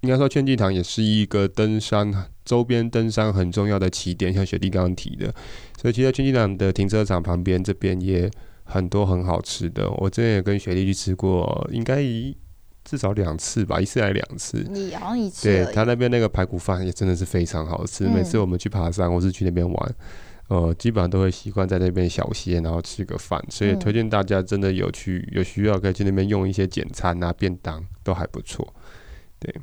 [0.00, 5.34] 应该说劝济堂也是一个登山周边登山很重要的起点，像雪弟刚刚提的，
[5.80, 8.30] 所以其实劝济堂的停车场旁边这边也。
[8.68, 12.36] 很多很好吃的，我之前也跟雪莉去吃过，应该一
[12.84, 14.66] 至少两次吧，一次还两次。
[14.68, 15.46] 你好像一次。
[15.46, 18.08] 对，他那边那个排骨饭也真的是非常好吃。
[18.08, 19.94] 嗯、每次我们去爬山或是去那边玩，
[20.48, 23.42] 呃，基本上都会习惯在那边小歇，然后吃个饭。
[23.48, 28.74] 所以推荐大家真的有去有需要可以去那边用一些简餐啊、便当都还不错。
[29.38, 29.54] 对，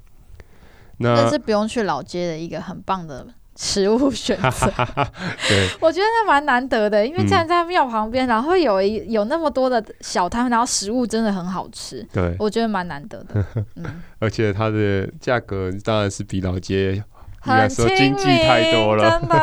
[0.97, 3.27] 那但是不用去老街的一个很棒的。
[3.55, 4.65] 食物选择，
[5.47, 17.03] 对，我觉得那蛮难得的，因为站在庙旁边，嗯、然后有一有那么多的小摊，然后食物真的很好吃，对，我觉得蛮难得的，嗯， 而且它的价格当然是比老街。
[17.51, 19.33] 很经济太多了，真的。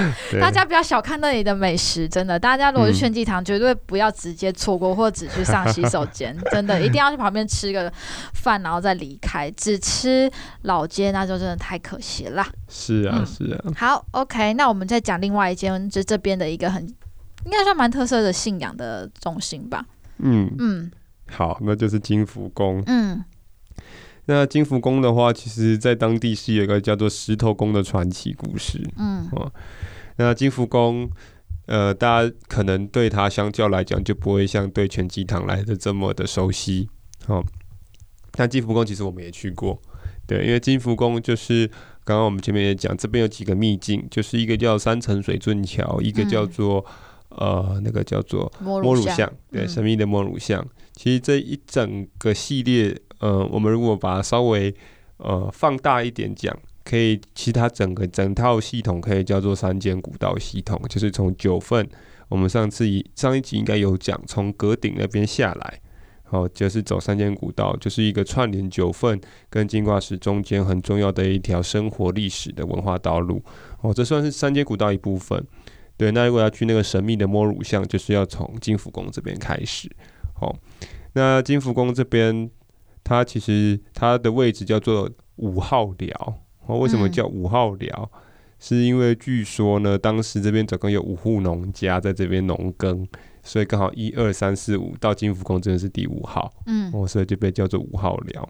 [0.40, 2.38] 大家不要小看那里的美食，真的。
[2.38, 7.90] 大家如果去劝济堂，绝对不要直接错过，或只去上洗手间，真的一定要去旁边吃个
[8.34, 9.50] 饭，然后再离开。
[9.52, 10.30] 只吃
[10.62, 12.46] 老街，那就真的太可惜了。
[12.68, 13.60] 是啊，是啊。
[13.64, 19.84] 嗯、好，OK，那我们再讲另外一间，就这边的一个很应该算蛮特色的信仰的中心吧。
[20.18, 20.90] 嗯嗯，
[21.30, 22.82] 好，那就是金福宫。
[22.86, 23.24] 嗯。
[24.30, 28.80] 那金福宫的话，其实在当地是有一个叫做石头宫的传奇故事。
[28.96, 29.52] 嗯，哦，
[30.18, 31.10] 那金福宫，
[31.66, 36.88] 呃，大家可能对它相较来讲就不会像对全鸡堂来的这么的熟悉。
[37.26, 37.44] 哦，
[38.30, 39.82] 但金福宫其实我们也去过，
[40.28, 41.66] 对，因为金福宫就是
[42.04, 46.86] 刚刚我们前面也讲，这边有几个秘境，就是一个叫三层水圳桥，一个叫做、
[47.30, 50.62] 嗯、呃那个叫做摩乳像，对，神秘的摩乳像。
[50.62, 52.96] 嗯、其实这一整个系列。
[53.20, 54.74] 呃，我们如果把它稍微
[55.18, 61.86] 呃放大一点讲，可以，其他整个整套系统可以叫做三间古道系统，就是从九份，
[62.28, 65.80] 我们上次一上一集应该有讲，从阁顶那边下来，
[66.24, 73.42] 好，就是走三间古道，就是一个串联九份跟金瓜石中间很重要的一条生活历史的文化道路，
[73.82, 75.46] 哦，这算是三间古道一部分。
[75.98, 79.90] 对，那如果要去那个神秘的摸乳巷，就是要从金福宫这边开始。
[80.32, 80.56] 好，
[81.12, 82.50] 那金福宫这边。
[83.10, 88.10] 它其实它的位置叫做五号寮，哦，为什么叫五号寮？
[88.14, 88.20] 嗯、
[88.60, 93.04] 是因为据说呢，当时这边总共有五户农家在这边农耕，
[93.42, 98.48] 所以刚好一二三四五到金福宫真的是第五号，嗯，哦，所以就被叫做五号寮。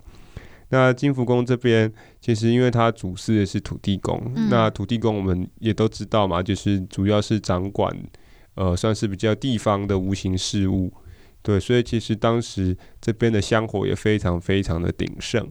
[0.68, 1.90] 那金福宫这边
[2.20, 7.90] 其实因为它主祀的是土地公，嗯、那土地公我们也都知道嘛，就是主要是掌管
[8.56, 10.92] 呃算是比较地方的无形事务。
[11.42, 15.48] 对，所以其实当时这边的香火也非常非常的鼎盛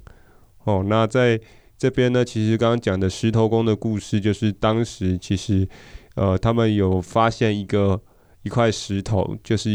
[0.64, 0.86] 哦。
[0.88, 1.40] 那在
[1.78, 5.68] 这边呢，其实刚刚讲的石头公的故事，就是当时其实
[6.16, 8.00] 呃，他们有发现一个
[8.44, 9.70] 一块石头，就是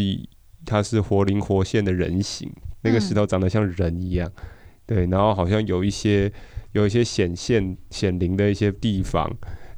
[0.65, 2.51] 它是活灵活现的人形，
[2.81, 4.43] 那个石头长得像人一样，嗯、
[4.85, 6.31] 对，然后好像有一些
[6.71, 9.29] 有一些显现显灵的一些地方。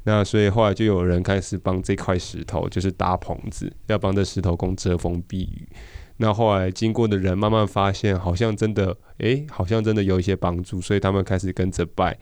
[0.04, 5.68] 那所以后来就有人开始帮这块石头就是搭棚子，要帮这石头公遮风避雨。
[6.18, 12.18] 那后来经过的人慢慢发现，好像真的，哎，好像真的有一些帮助，所以他们开始跟着拜。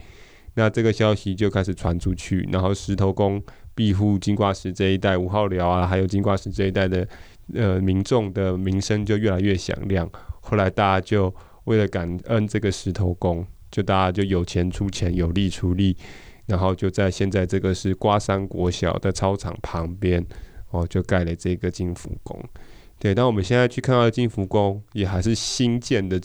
[0.55, 3.41] 那这个消息就开始传出去，然后石头公
[3.73, 7.07] 庇护金瓜石这一带五号寮啊，还有金瓜石这一带的
[7.53, 10.09] 呃民众的名声就越来越响亮。
[10.39, 11.33] 后来大家就
[11.65, 15.97] 为了感恩这个石头公，就大家就有钱出钱，有力出力，
[16.45, 20.25] 然后就在现在这个是瓜山国小的操场旁边，
[20.71, 22.41] 哦，就盖了这个金福宫。
[23.05, 26.19] 对，但我们现在去看到的金福宫，也还是新建的，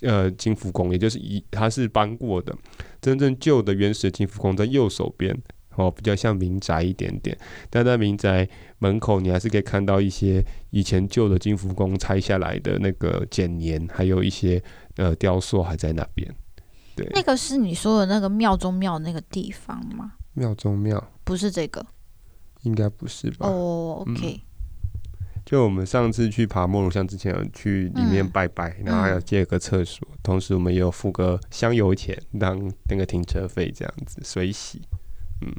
[0.00, 2.52] 呃，金福宫，也就是一它是搬过的，
[3.00, 5.40] 真正旧的原始的金福宫在右手边，
[5.76, 7.38] 哦，比较像民宅一点点。
[7.70, 8.48] 但在民宅
[8.80, 14.60] 门口，你还是可以看到一些以前旧的金福宫拆下来的那个简年，还有一些
[14.96, 16.28] 呃雕塑还在那边。
[16.96, 20.14] 对，那个是你说的那个庙中庙那个地方吗？
[20.34, 21.86] 庙中庙不是这个，
[22.62, 23.46] 应该不是吧？
[23.46, 24.40] 哦、oh，OK。
[24.42, 24.45] 嗯
[25.46, 34.82] 就我们上次去爬莫乳巷之前，有去里面拜拜，嗯、然后还有借个厕所，嗯、同时我们也有付个香油钱当那个停车费，这样子随洗。
[35.40, 35.54] 嗯，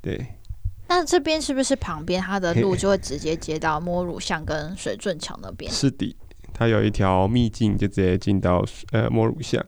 [0.00, 0.24] 对。
[0.86, 5.70] 那这边是不是旁边它的路就会直接接到摸乳巷跟水圳桥那边？
[5.70, 6.16] 是的，
[6.54, 9.64] 它有一条秘境，就直接进到呃摸乳巷。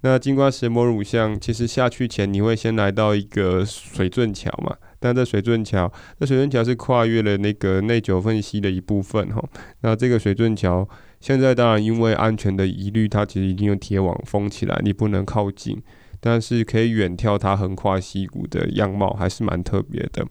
[0.00, 4.76] 那金瓜石摸乳巷，其实下去前你会先来到一个水圳桥嘛？
[4.98, 9.42] 但这水圳桥，这水圳桥是跨越了那个内九份溪的一部分哈。
[9.80, 10.88] 那这个水圳桥
[11.20, 15.82] 现在当然因为安全的疑虑，它其实已经用铁网封起来，你不能靠近。
[16.20, 20.26] 但是可以远眺它横跨溪谷的样貌，还是蛮特别的。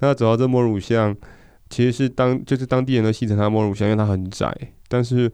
[0.00, 1.16] 那走到这摸乳巷，
[1.70, 4.54] 其实是当就是当地人都戏称它摸乳巷，因为它很窄，
[4.88, 5.30] 但是。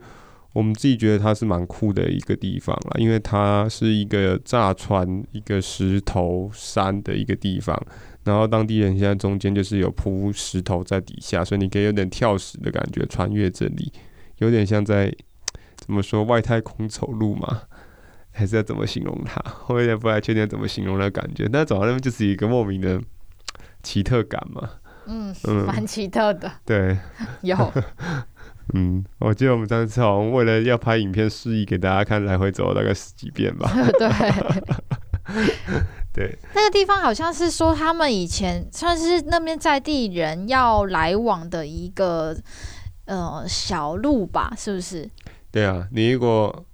[0.53, 7.81] 我们自己觉得它是蛮酷的一个地方啦，因为它是一个炸穿一个石头山的一个地方，
[8.23, 13.91] 然后当地人现在中间就是有铺石头在底下，所以你可以有点跳石的感觉穿越这里，
[14.37, 15.13] 有点像在
[15.75, 17.63] 怎么说外太空走路嘛，
[18.31, 19.41] 还是要怎么形容它？
[19.67, 23.01] 我有点不太确定怎么形容的感觉，但走到那边就是一个莫名的
[23.81, 24.69] 奇特感嘛，
[25.07, 26.97] 嗯嗯，蛮奇特的，对，
[27.41, 27.57] 有。
[28.73, 33.69] 嗯，我记得我们上次好像为了要拍影片示意给大家看，来回走了大概十几遍吧。
[33.99, 34.07] 对，
[36.13, 36.37] 对。
[36.53, 42.35] 那个地方好像是说他们以前算是那边在地人要来往的一个
[43.05, 45.09] 呃小路吧，是不是？
[45.51, 46.65] 对啊，你如果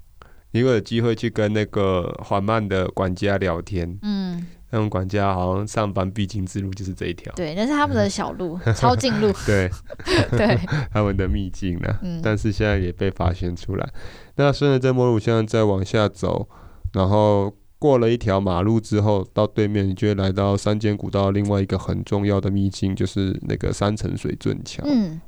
[0.51, 4.47] 你如果有机会去跟那个缓慢的管家聊天，嗯。
[4.69, 9.71] 那种管家好像上班必经之路就是这一条，对，那是他们的小路， 超近路，对，
[10.31, 10.59] 对，
[10.91, 11.97] 他们的秘境呢。
[12.01, 13.89] 嗯，但是现在也被发现出来。
[14.35, 16.49] 那顺着这末路现在再往下走，
[16.91, 24.83] 然后过了一条马路之后，到对面你就会来到山间古道另外一个很重要的秘境，就是那个三层水圳桥。
[24.85, 25.21] 嗯，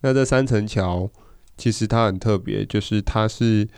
[0.00, 1.10] 那这三层桥
[1.56, 3.68] 其实它很特别，就是它是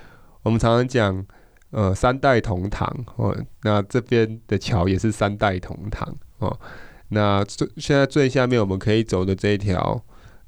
[0.43, 1.27] 我们常常讲。
[1.71, 6.57] 呃，三代同堂哦，那这边的桥也是三代同堂哦。
[7.09, 10.01] 那最现在最下面我们可以走的这一条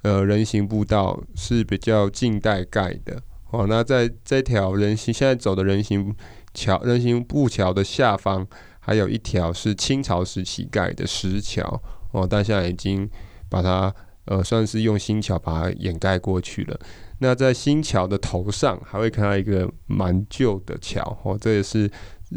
[0.02, 3.66] 呃人行步道是比较近代盖的哦。
[3.68, 6.14] 那在这条人行现在走的人行
[6.56, 8.46] 桥、人行步桥的下方，
[8.80, 11.80] 还有一条是清朝时期盖的石桥
[12.12, 13.08] 哦，但现在已经
[13.50, 13.94] 把它
[14.24, 16.80] 呃算是用新桥把它掩盖过去了。
[17.18, 21.90] 那在新桥的头上还会看到一个蛮旧的桥哦，这也是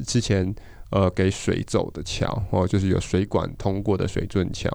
[0.05, 0.53] 之前
[0.89, 4.70] 呃给水走的桥哦，就是有水管通过的水圳桥。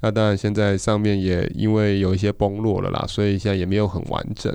[0.00, 4.54] 那当然现在上面也因为有一些崩落了啦，所以现在也没有很完整。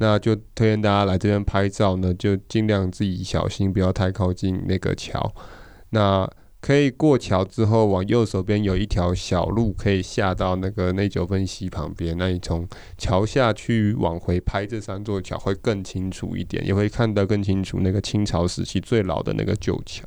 [0.00, 5.30] 那就推荐大家来这边拍照呢，就尽量自己小心，不要太靠近那个桥。
[5.90, 6.26] 那
[6.62, 12.16] 可以过桥之后，往右手边有一条小路，可以下到那个内九分溪旁边。
[12.16, 20.04] 那你从桥下去往回拍这三座桥，会更清楚一点，也会看得更清楚那个清朝时期最老的那个旧桥。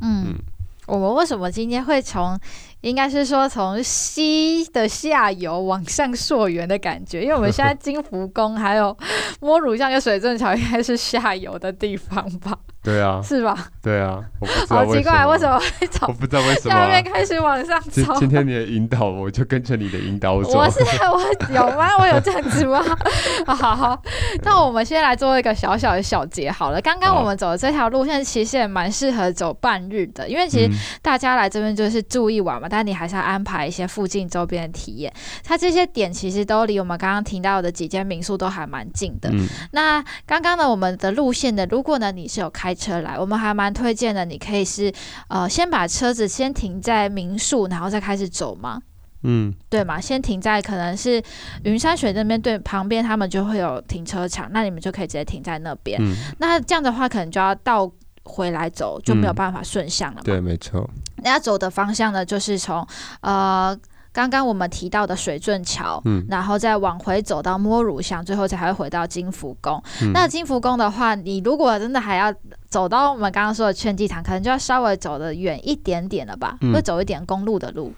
[0.00, 0.26] 嗯。
[0.28, 0.38] 嗯
[0.86, 2.38] 我们为什么今天会从，
[2.82, 7.22] 应该是说从西的下游往上溯源的感觉？
[7.22, 8.96] 因为我们现在金福宫还有
[9.40, 12.58] 摸乳像跟水镇桥应该是下游的地方吧？
[12.84, 13.68] 对啊，是吧？
[13.82, 14.22] 对啊，
[14.68, 16.06] 好奇怪，为什么会从？
[16.06, 16.74] 我不知道为什么。
[16.74, 18.14] 下面开始往上走。
[18.18, 20.58] 今天你的引导，我就跟着你的引导走。
[20.58, 21.88] 我是我有吗？
[21.98, 22.84] 我有这样子吗？
[23.46, 24.02] 好好，
[24.42, 26.80] 那我们先来做一个小小的小结好了。
[26.82, 30.70] 刚刚我们走的这条路线其实也蛮适合走半日的，因为其实
[31.00, 35.10] 大家来这边就是住一晚嘛，但你还是要安排一些附近周边的体验。
[35.42, 39.30] 它这些点其实都离我们刚刚提到的几间民宿都还蛮近的。
[39.32, 44.24] 嗯、那刚刚呢，我们的路线呢，如果呢你是有开车来，我们还蛮推荐的。
[44.24, 44.92] 你可以是
[45.28, 48.80] 呃，先把车子先停在民宿，然后再开始走吗？
[49.22, 51.22] 嗯，对嘛，先停在可能是
[51.62, 55.98] 云山水那边，对，旁边他们就会有停车场，那你们就可以直接停在那边。
[56.02, 57.90] 嗯、那这样的话，可能就要倒
[58.24, 60.22] 回来走，就没有办法顺向了嘛。
[60.24, 60.88] 对，没错。
[61.22, 62.86] 那要走的方向呢，就是从
[63.20, 63.78] 呃。
[64.14, 69.82] 刚刚我们提到的水圳桥，嗯，然后再往回走到摸乳巷，最后才会回到金福宫。
[70.02, 72.32] 嗯、那金福宫的话，你如果真的还要
[72.74, 76.58] 走到我们刚刚说的劝济堂，可能就要稍微走的远一点点了吧？
[76.60, 77.92] 嗯、会走一点公路的路，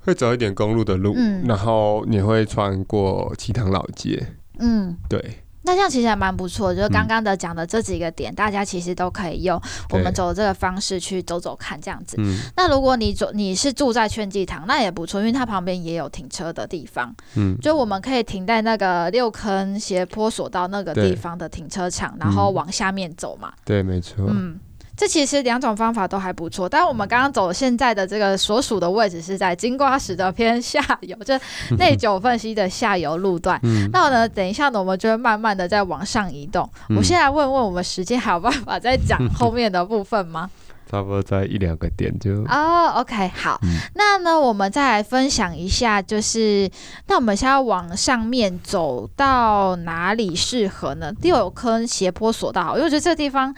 [0.00, 5.43] 会走一点公路的路，嗯，然后你会穿过祈堂老街，嗯，对。
[5.64, 9.60] 那这样其实还蛮不错，就是刚刚的讲的这几个点，嗯、大家其实都可以用
[9.90, 12.16] 我们走的这个方式去走走看，这样子。
[12.20, 17.14] 嗯、那如果你走你是住在劝济堂，那也不错，因为它旁边也有停车的地方。
[17.34, 23.52] 嗯，就我们可以停在那个六坑斜坡索道那个地方的停车场，然后往下面走嘛。
[23.64, 24.26] 对，没错。
[24.28, 24.60] 嗯。
[24.96, 31.34] 这其实两种方法都还不错，但我们刚刚走现在的这个所属的位置是在金瓜石的偏下游，就
[31.78, 33.58] 内九份溪的下游路段。
[33.64, 36.68] 嗯、那我呢，等一下呢，我们就会慢慢的再往上移动。
[36.88, 40.48] 嗯、我现在问问我们时间还有办法再讲后面的部分吗？
[40.88, 42.30] 差不多在一两个点就。
[42.44, 46.70] 哦、oh,，OK，好，嗯、那呢，我们再来分享一下，就是
[47.08, 51.12] 那我们现在要往上面走到哪里适合呢？
[51.20, 53.52] 第六坑斜坡索道，因为我觉得这个地方。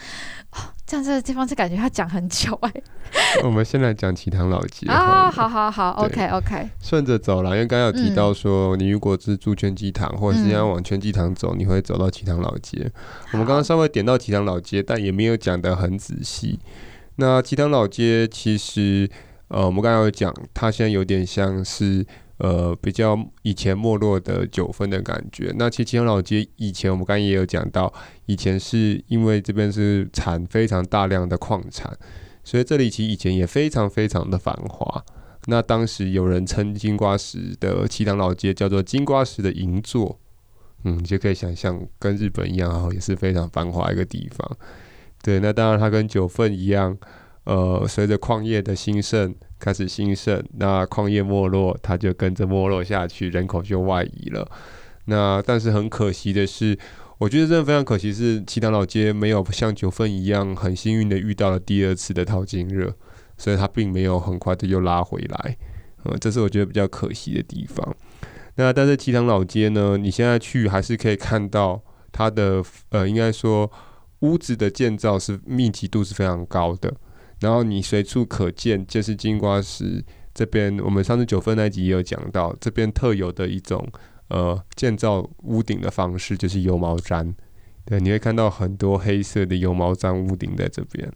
[0.86, 2.72] 这样这个地方就感觉要讲很久哎。
[3.42, 6.68] 我们先来讲奇塘老街啊，好好好，OK OK。
[6.80, 12.90] 顺着走了，因为刚刚有提到说，你如果是住圈机堂，或者是要往圈机堂走，你会走到奇塘老街。
[13.32, 16.60] 我们刚刚稍微点到奇塘老街，但也没有讲得很仔细。
[17.16, 19.10] 那奇塘老街其实，
[19.48, 22.06] 呃，我们刚刚有讲，它现在有点像是。
[22.38, 25.52] 呃，比较以前没落的九份的感觉。
[25.56, 27.92] 那其实奇塘老街以前我们刚刚也有讲到，
[28.26, 31.96] 以前是因为这边是产非常大量的矿产，
[32.44, 35.04] 所以这里其实以前也非常非常的繁华。
[35.46, 40.18] 那当时有人称金瓜石的奇塘老街叫做金瓜石的银座，
[40.84, 44.56] 嗯，就可以想象跟日本一样，然后也是非常繁华一个地方。
[45.22, 46.98] 对，那当然它跟九份一样，
[47.46, 49.34] 呃，随着矿业的兴盛。
[49.58, 54.46] 开始兴盛，那矿业没落，它就跟着没落下去，人口就外移了。
[55.06, 56.78] 那但是很可惜的是，
[57.16, 62.94] 我觉得真的非常可惜，是奇塘老街没有像九份一样很幸运的遇到了第二次的淘金热，
[63.38, 65.56] 所以它并没有很快的又拉回来。
[66.02, 67.96] 呃，这是我觉得比较可惜的地方。
[68.56, 71.80] 那但是奇塘老街呢，你现在去还是可以看到
[72.12, 73.72] 它的呃，应该说
[74.20, 76.92] 屋子的建造是密集度是非常高的。
[77.40, 83.86] 然后你随处可见，就是金瓜石这边，我们上次九分那集也有讲到，这边特有的一种
[84.28, 87.34] 呃建造屋顶的方式，就是油毛毡。
[87.84, 91.10] 对，你会看到很多黑色的油毛毡屋顶在这边。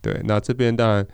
[0.00, 1.06] 对，那这边当然，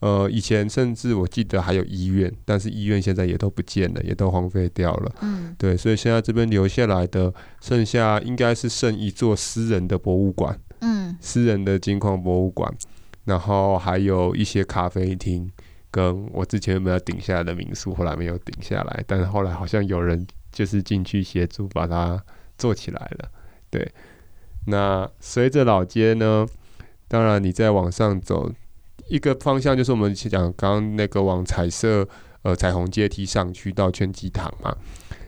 [0.00, 5.14] 呃，以前甚至我记得还有医院，但是医院现在也都不见了，也都荒废掉了。
[5.20, 10.58] 嗯，对，所以现在这边留下来的，剩下应该是剩一座私人的博物馆。
[10.80, 12.72] 嗯，私人的金矿博物馆。
[13.28, 15.50] 然后还有一些咖啡厅，
[15.90, 22.18] 跟我之前有没有顶下来的民宿，后来没有顶下来，但是后来好像有人就是进去协助把它
[22.56, 23.28] 做起来了。
[23.68, 23.86] 对，
[24.66, 26.46] 那随着老街呢，
[27.06, 28.50] 当然你再往上走，
[29.10, 32.08] 一个方向就是我们讲刚刚那个往彩色
[32.40, 34.74] 呃彩虹阶梯上去到圈机堂嘛。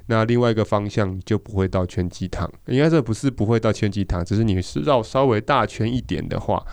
[0.07, 6.65] 那另外一个方向就不会到圈机堂，应该这不是不会到圈机堂，只是你是绕稍微大圈一点的话。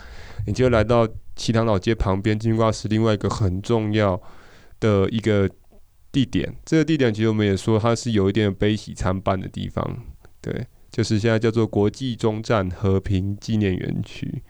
[0.47, 4.19] 你就来到奇塘老街旁边，金瓜石另外一个很重要
[4.79, 5.47] 的一个
[6.09, 6.55] 地点。
[6.65, 9.85] 这个地点其实我们也说，它是有一点悲喜参半的地方。
[10.39, 14.41] 对，就是现在叫做国际中战和平纪念园区。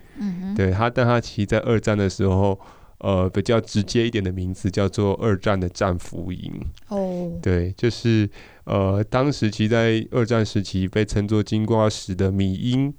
[0.55, 2.59] 对它，但它其实在二战的时候，
[2.99, 6.53] 呃，比较直接一点的名字叫做二战的战俘营。
[6.89, 7.31] 哦。
[7.41, 8.29] 对，就是
[8.65, 12.93] 呃，当时其实在二战时期被称作金瓜石的米英。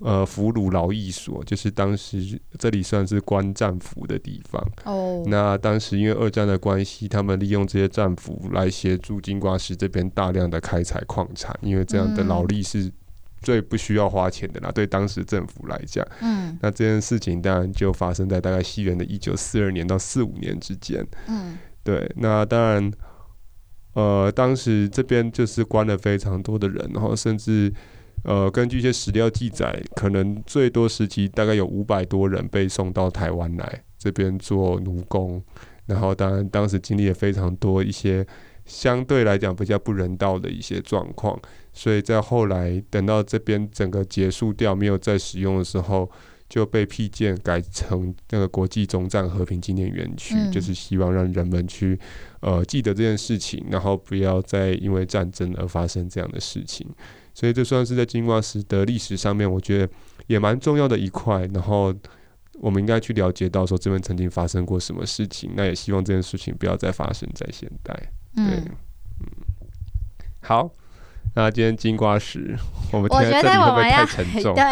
[0.00, 4.60] 呃，俘虏劳役所就是当时这里算是关战俘的地方。
[4.84, 5.28] 哦，oh.
[5.28, 12.90] 那当时因为二战的关系，他们利用这些战俘来协助金瓜石这边大量的开采矿产，因为这样的劳力是
[13.40, 14.70] 最不需要花钱的啦。
[14.70, 21.06] 嗯、对当时政府来讲，嗯，那这件事情当然就发生在大概西元的一九四二年到四五年之间。
[21.28, 22.92] 嗯，对，那当然，
[23.94, 27.72] 呃，当时这边就是关了非常多的人，然后甚至。
[28.24, 35.42] 呃，根据一些史料记载，可能最多时期大概有五百多人被送到台湾来这边做奴工，
[35.86, 38.24] 然后当然当时经历了非常多一些
[38.64, 41.36] 相对来讲比较不人道的一些状况，
[41.72, 46.08] 所以在后来等到这边整个结束掉没有再使用的时候，
[46.48, 51.98] 就被辟建改成那个国际中战和平纪念园区，嗯、就是希望让人们去
[52.40, 56.86] 呃记得这件事情，然后不要再因为战争而发生这样的事情。
[57.34, 59.88] 所以这算是在金瓜石的历史上面，我觉得
[60.26, 61.48] 也蛮重要的一块。
[61.54, 61.94] 然后
[62.60, 67.94] 我们应该去了解到说这边曾经发生过什么事情，那也希望这件事情不要再发生在现代。
[68.34, 68.62] 对，嗯，
[69.20, 69.26] 嗯，
[70.40, 70.70] 好，
[71.34, 72.56] 那今天金瓜石，
[72.92, 74.54] 我们听在这里会不会太沉重？
[74.56, 74.62] 对，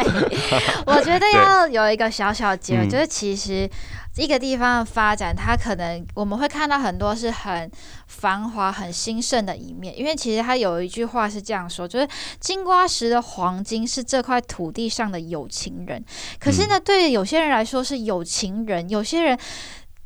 [0.86, 3.68] 我觉得 要有一个小小结就是其实。
[4.16, 7.70] 一个地方的发展，它可能我们会看到很多是很
[8.06, 12.08] 繁华、很兴盛的一面，因为其实它有一句话是这样说，就是
[12.38, 16.04] 金瓜石的黄金是这块土地上的有情人。
[16.38, 19.38] 可是呢，对有些人来说是有情人，有些人。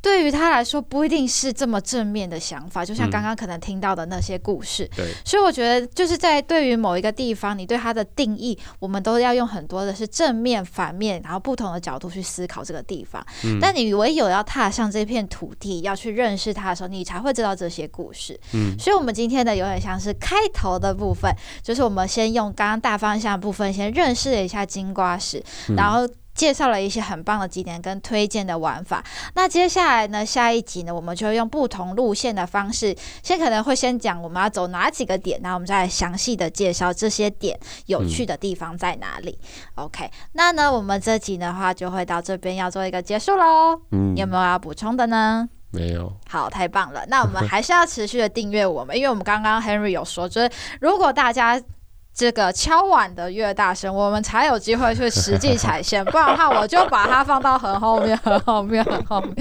[0.05, 4.85] 对于他来说，不一定是这么正面的想法，就像刚刚可能听到的那些故事。
[4.85, 13.27] 嗯、对，所以我觉得就是在对于某一个地方，你对它的定义，我们都要用很多的是正面、反面，然后不同的角度去思考这个地方。
[13.45, 18.39] 嗯、但你唯有要踏上这片土地，要去认识它的时候，你才会知道这些故事。
[18.53, 26.07] 嗯，所以我们今天的有点像是开头的部分，就是我们先用刚刚大方向部分先认识了一下金瓜石，嗯、然后。
[26.35, 29.03] 介绍了一些很棒的景点跟推荐的玩法。
[29.35, 39.39] 那接下来呢，下一集呢，我们就会用不同路线的方式，先可能会先讲我们要走哪几个点，然后我们再来详细的介绍这些点有趣的地方在哪里。
[39.77, 43.81] 嗯、OK，那呢，我们这集的话就会到这边要做一个结束喽。
[43.93, 45.49] 嗯，有没有要补充的呢？
[45.71, 46.13] 没有。
[46.29, 47.05] 好，太棒了。
[47.09, 51.61] 那我们还是要持续的订阅我们，因为我们刚刚 Henry 有说，就是如果大家。
[52.15, 59.35] 这个敲碗的越大声，我们才有机会去实际踩线，不然的话，我就把它放到很后面、很后面、很后面。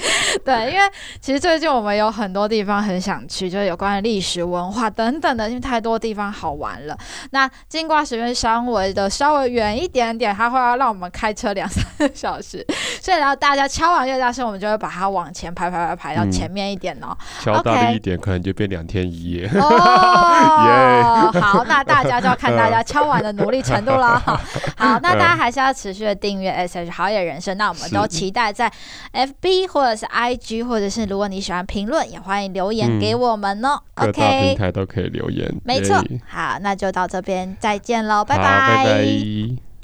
[0.43, 0.83] 对，因为
[1.21, 6.97] 其实最近我们有很多地方很想去，就是有关于历史文化等等的，因为太多地方好玩了。
[7.29, 12.65] 那金瓜石园稍微的稍微远一点点，它会要让我们开车两三个小时，
[12.99, 17.15] 所以然后大家敲碗越大声，我们就会把它往前排排排排到前面一点哦。
[17.39, 19.47] 敲大力一点，可能就变两天一夜。
[19.53, 24.17] 哦，好，那大家就要看大家敲碗的努力程度了。
[24.77, 27.57] 好，那大家还是要持续的订阅 SH 好野人生。
[27.57, 28.71] 那我们都期待在
[29.11, 33.79] FB 或者是 IG，或者是如果你喜欢评论，也欢迎留言给我们哦。
[33.93, 35.53] 各大平台都可以留言。
[35.65, 36.01] 没错。
[36.27, 38.43] 好，那就到这边再见喽，拜拜。
[38.43, 39.72] 拜拜。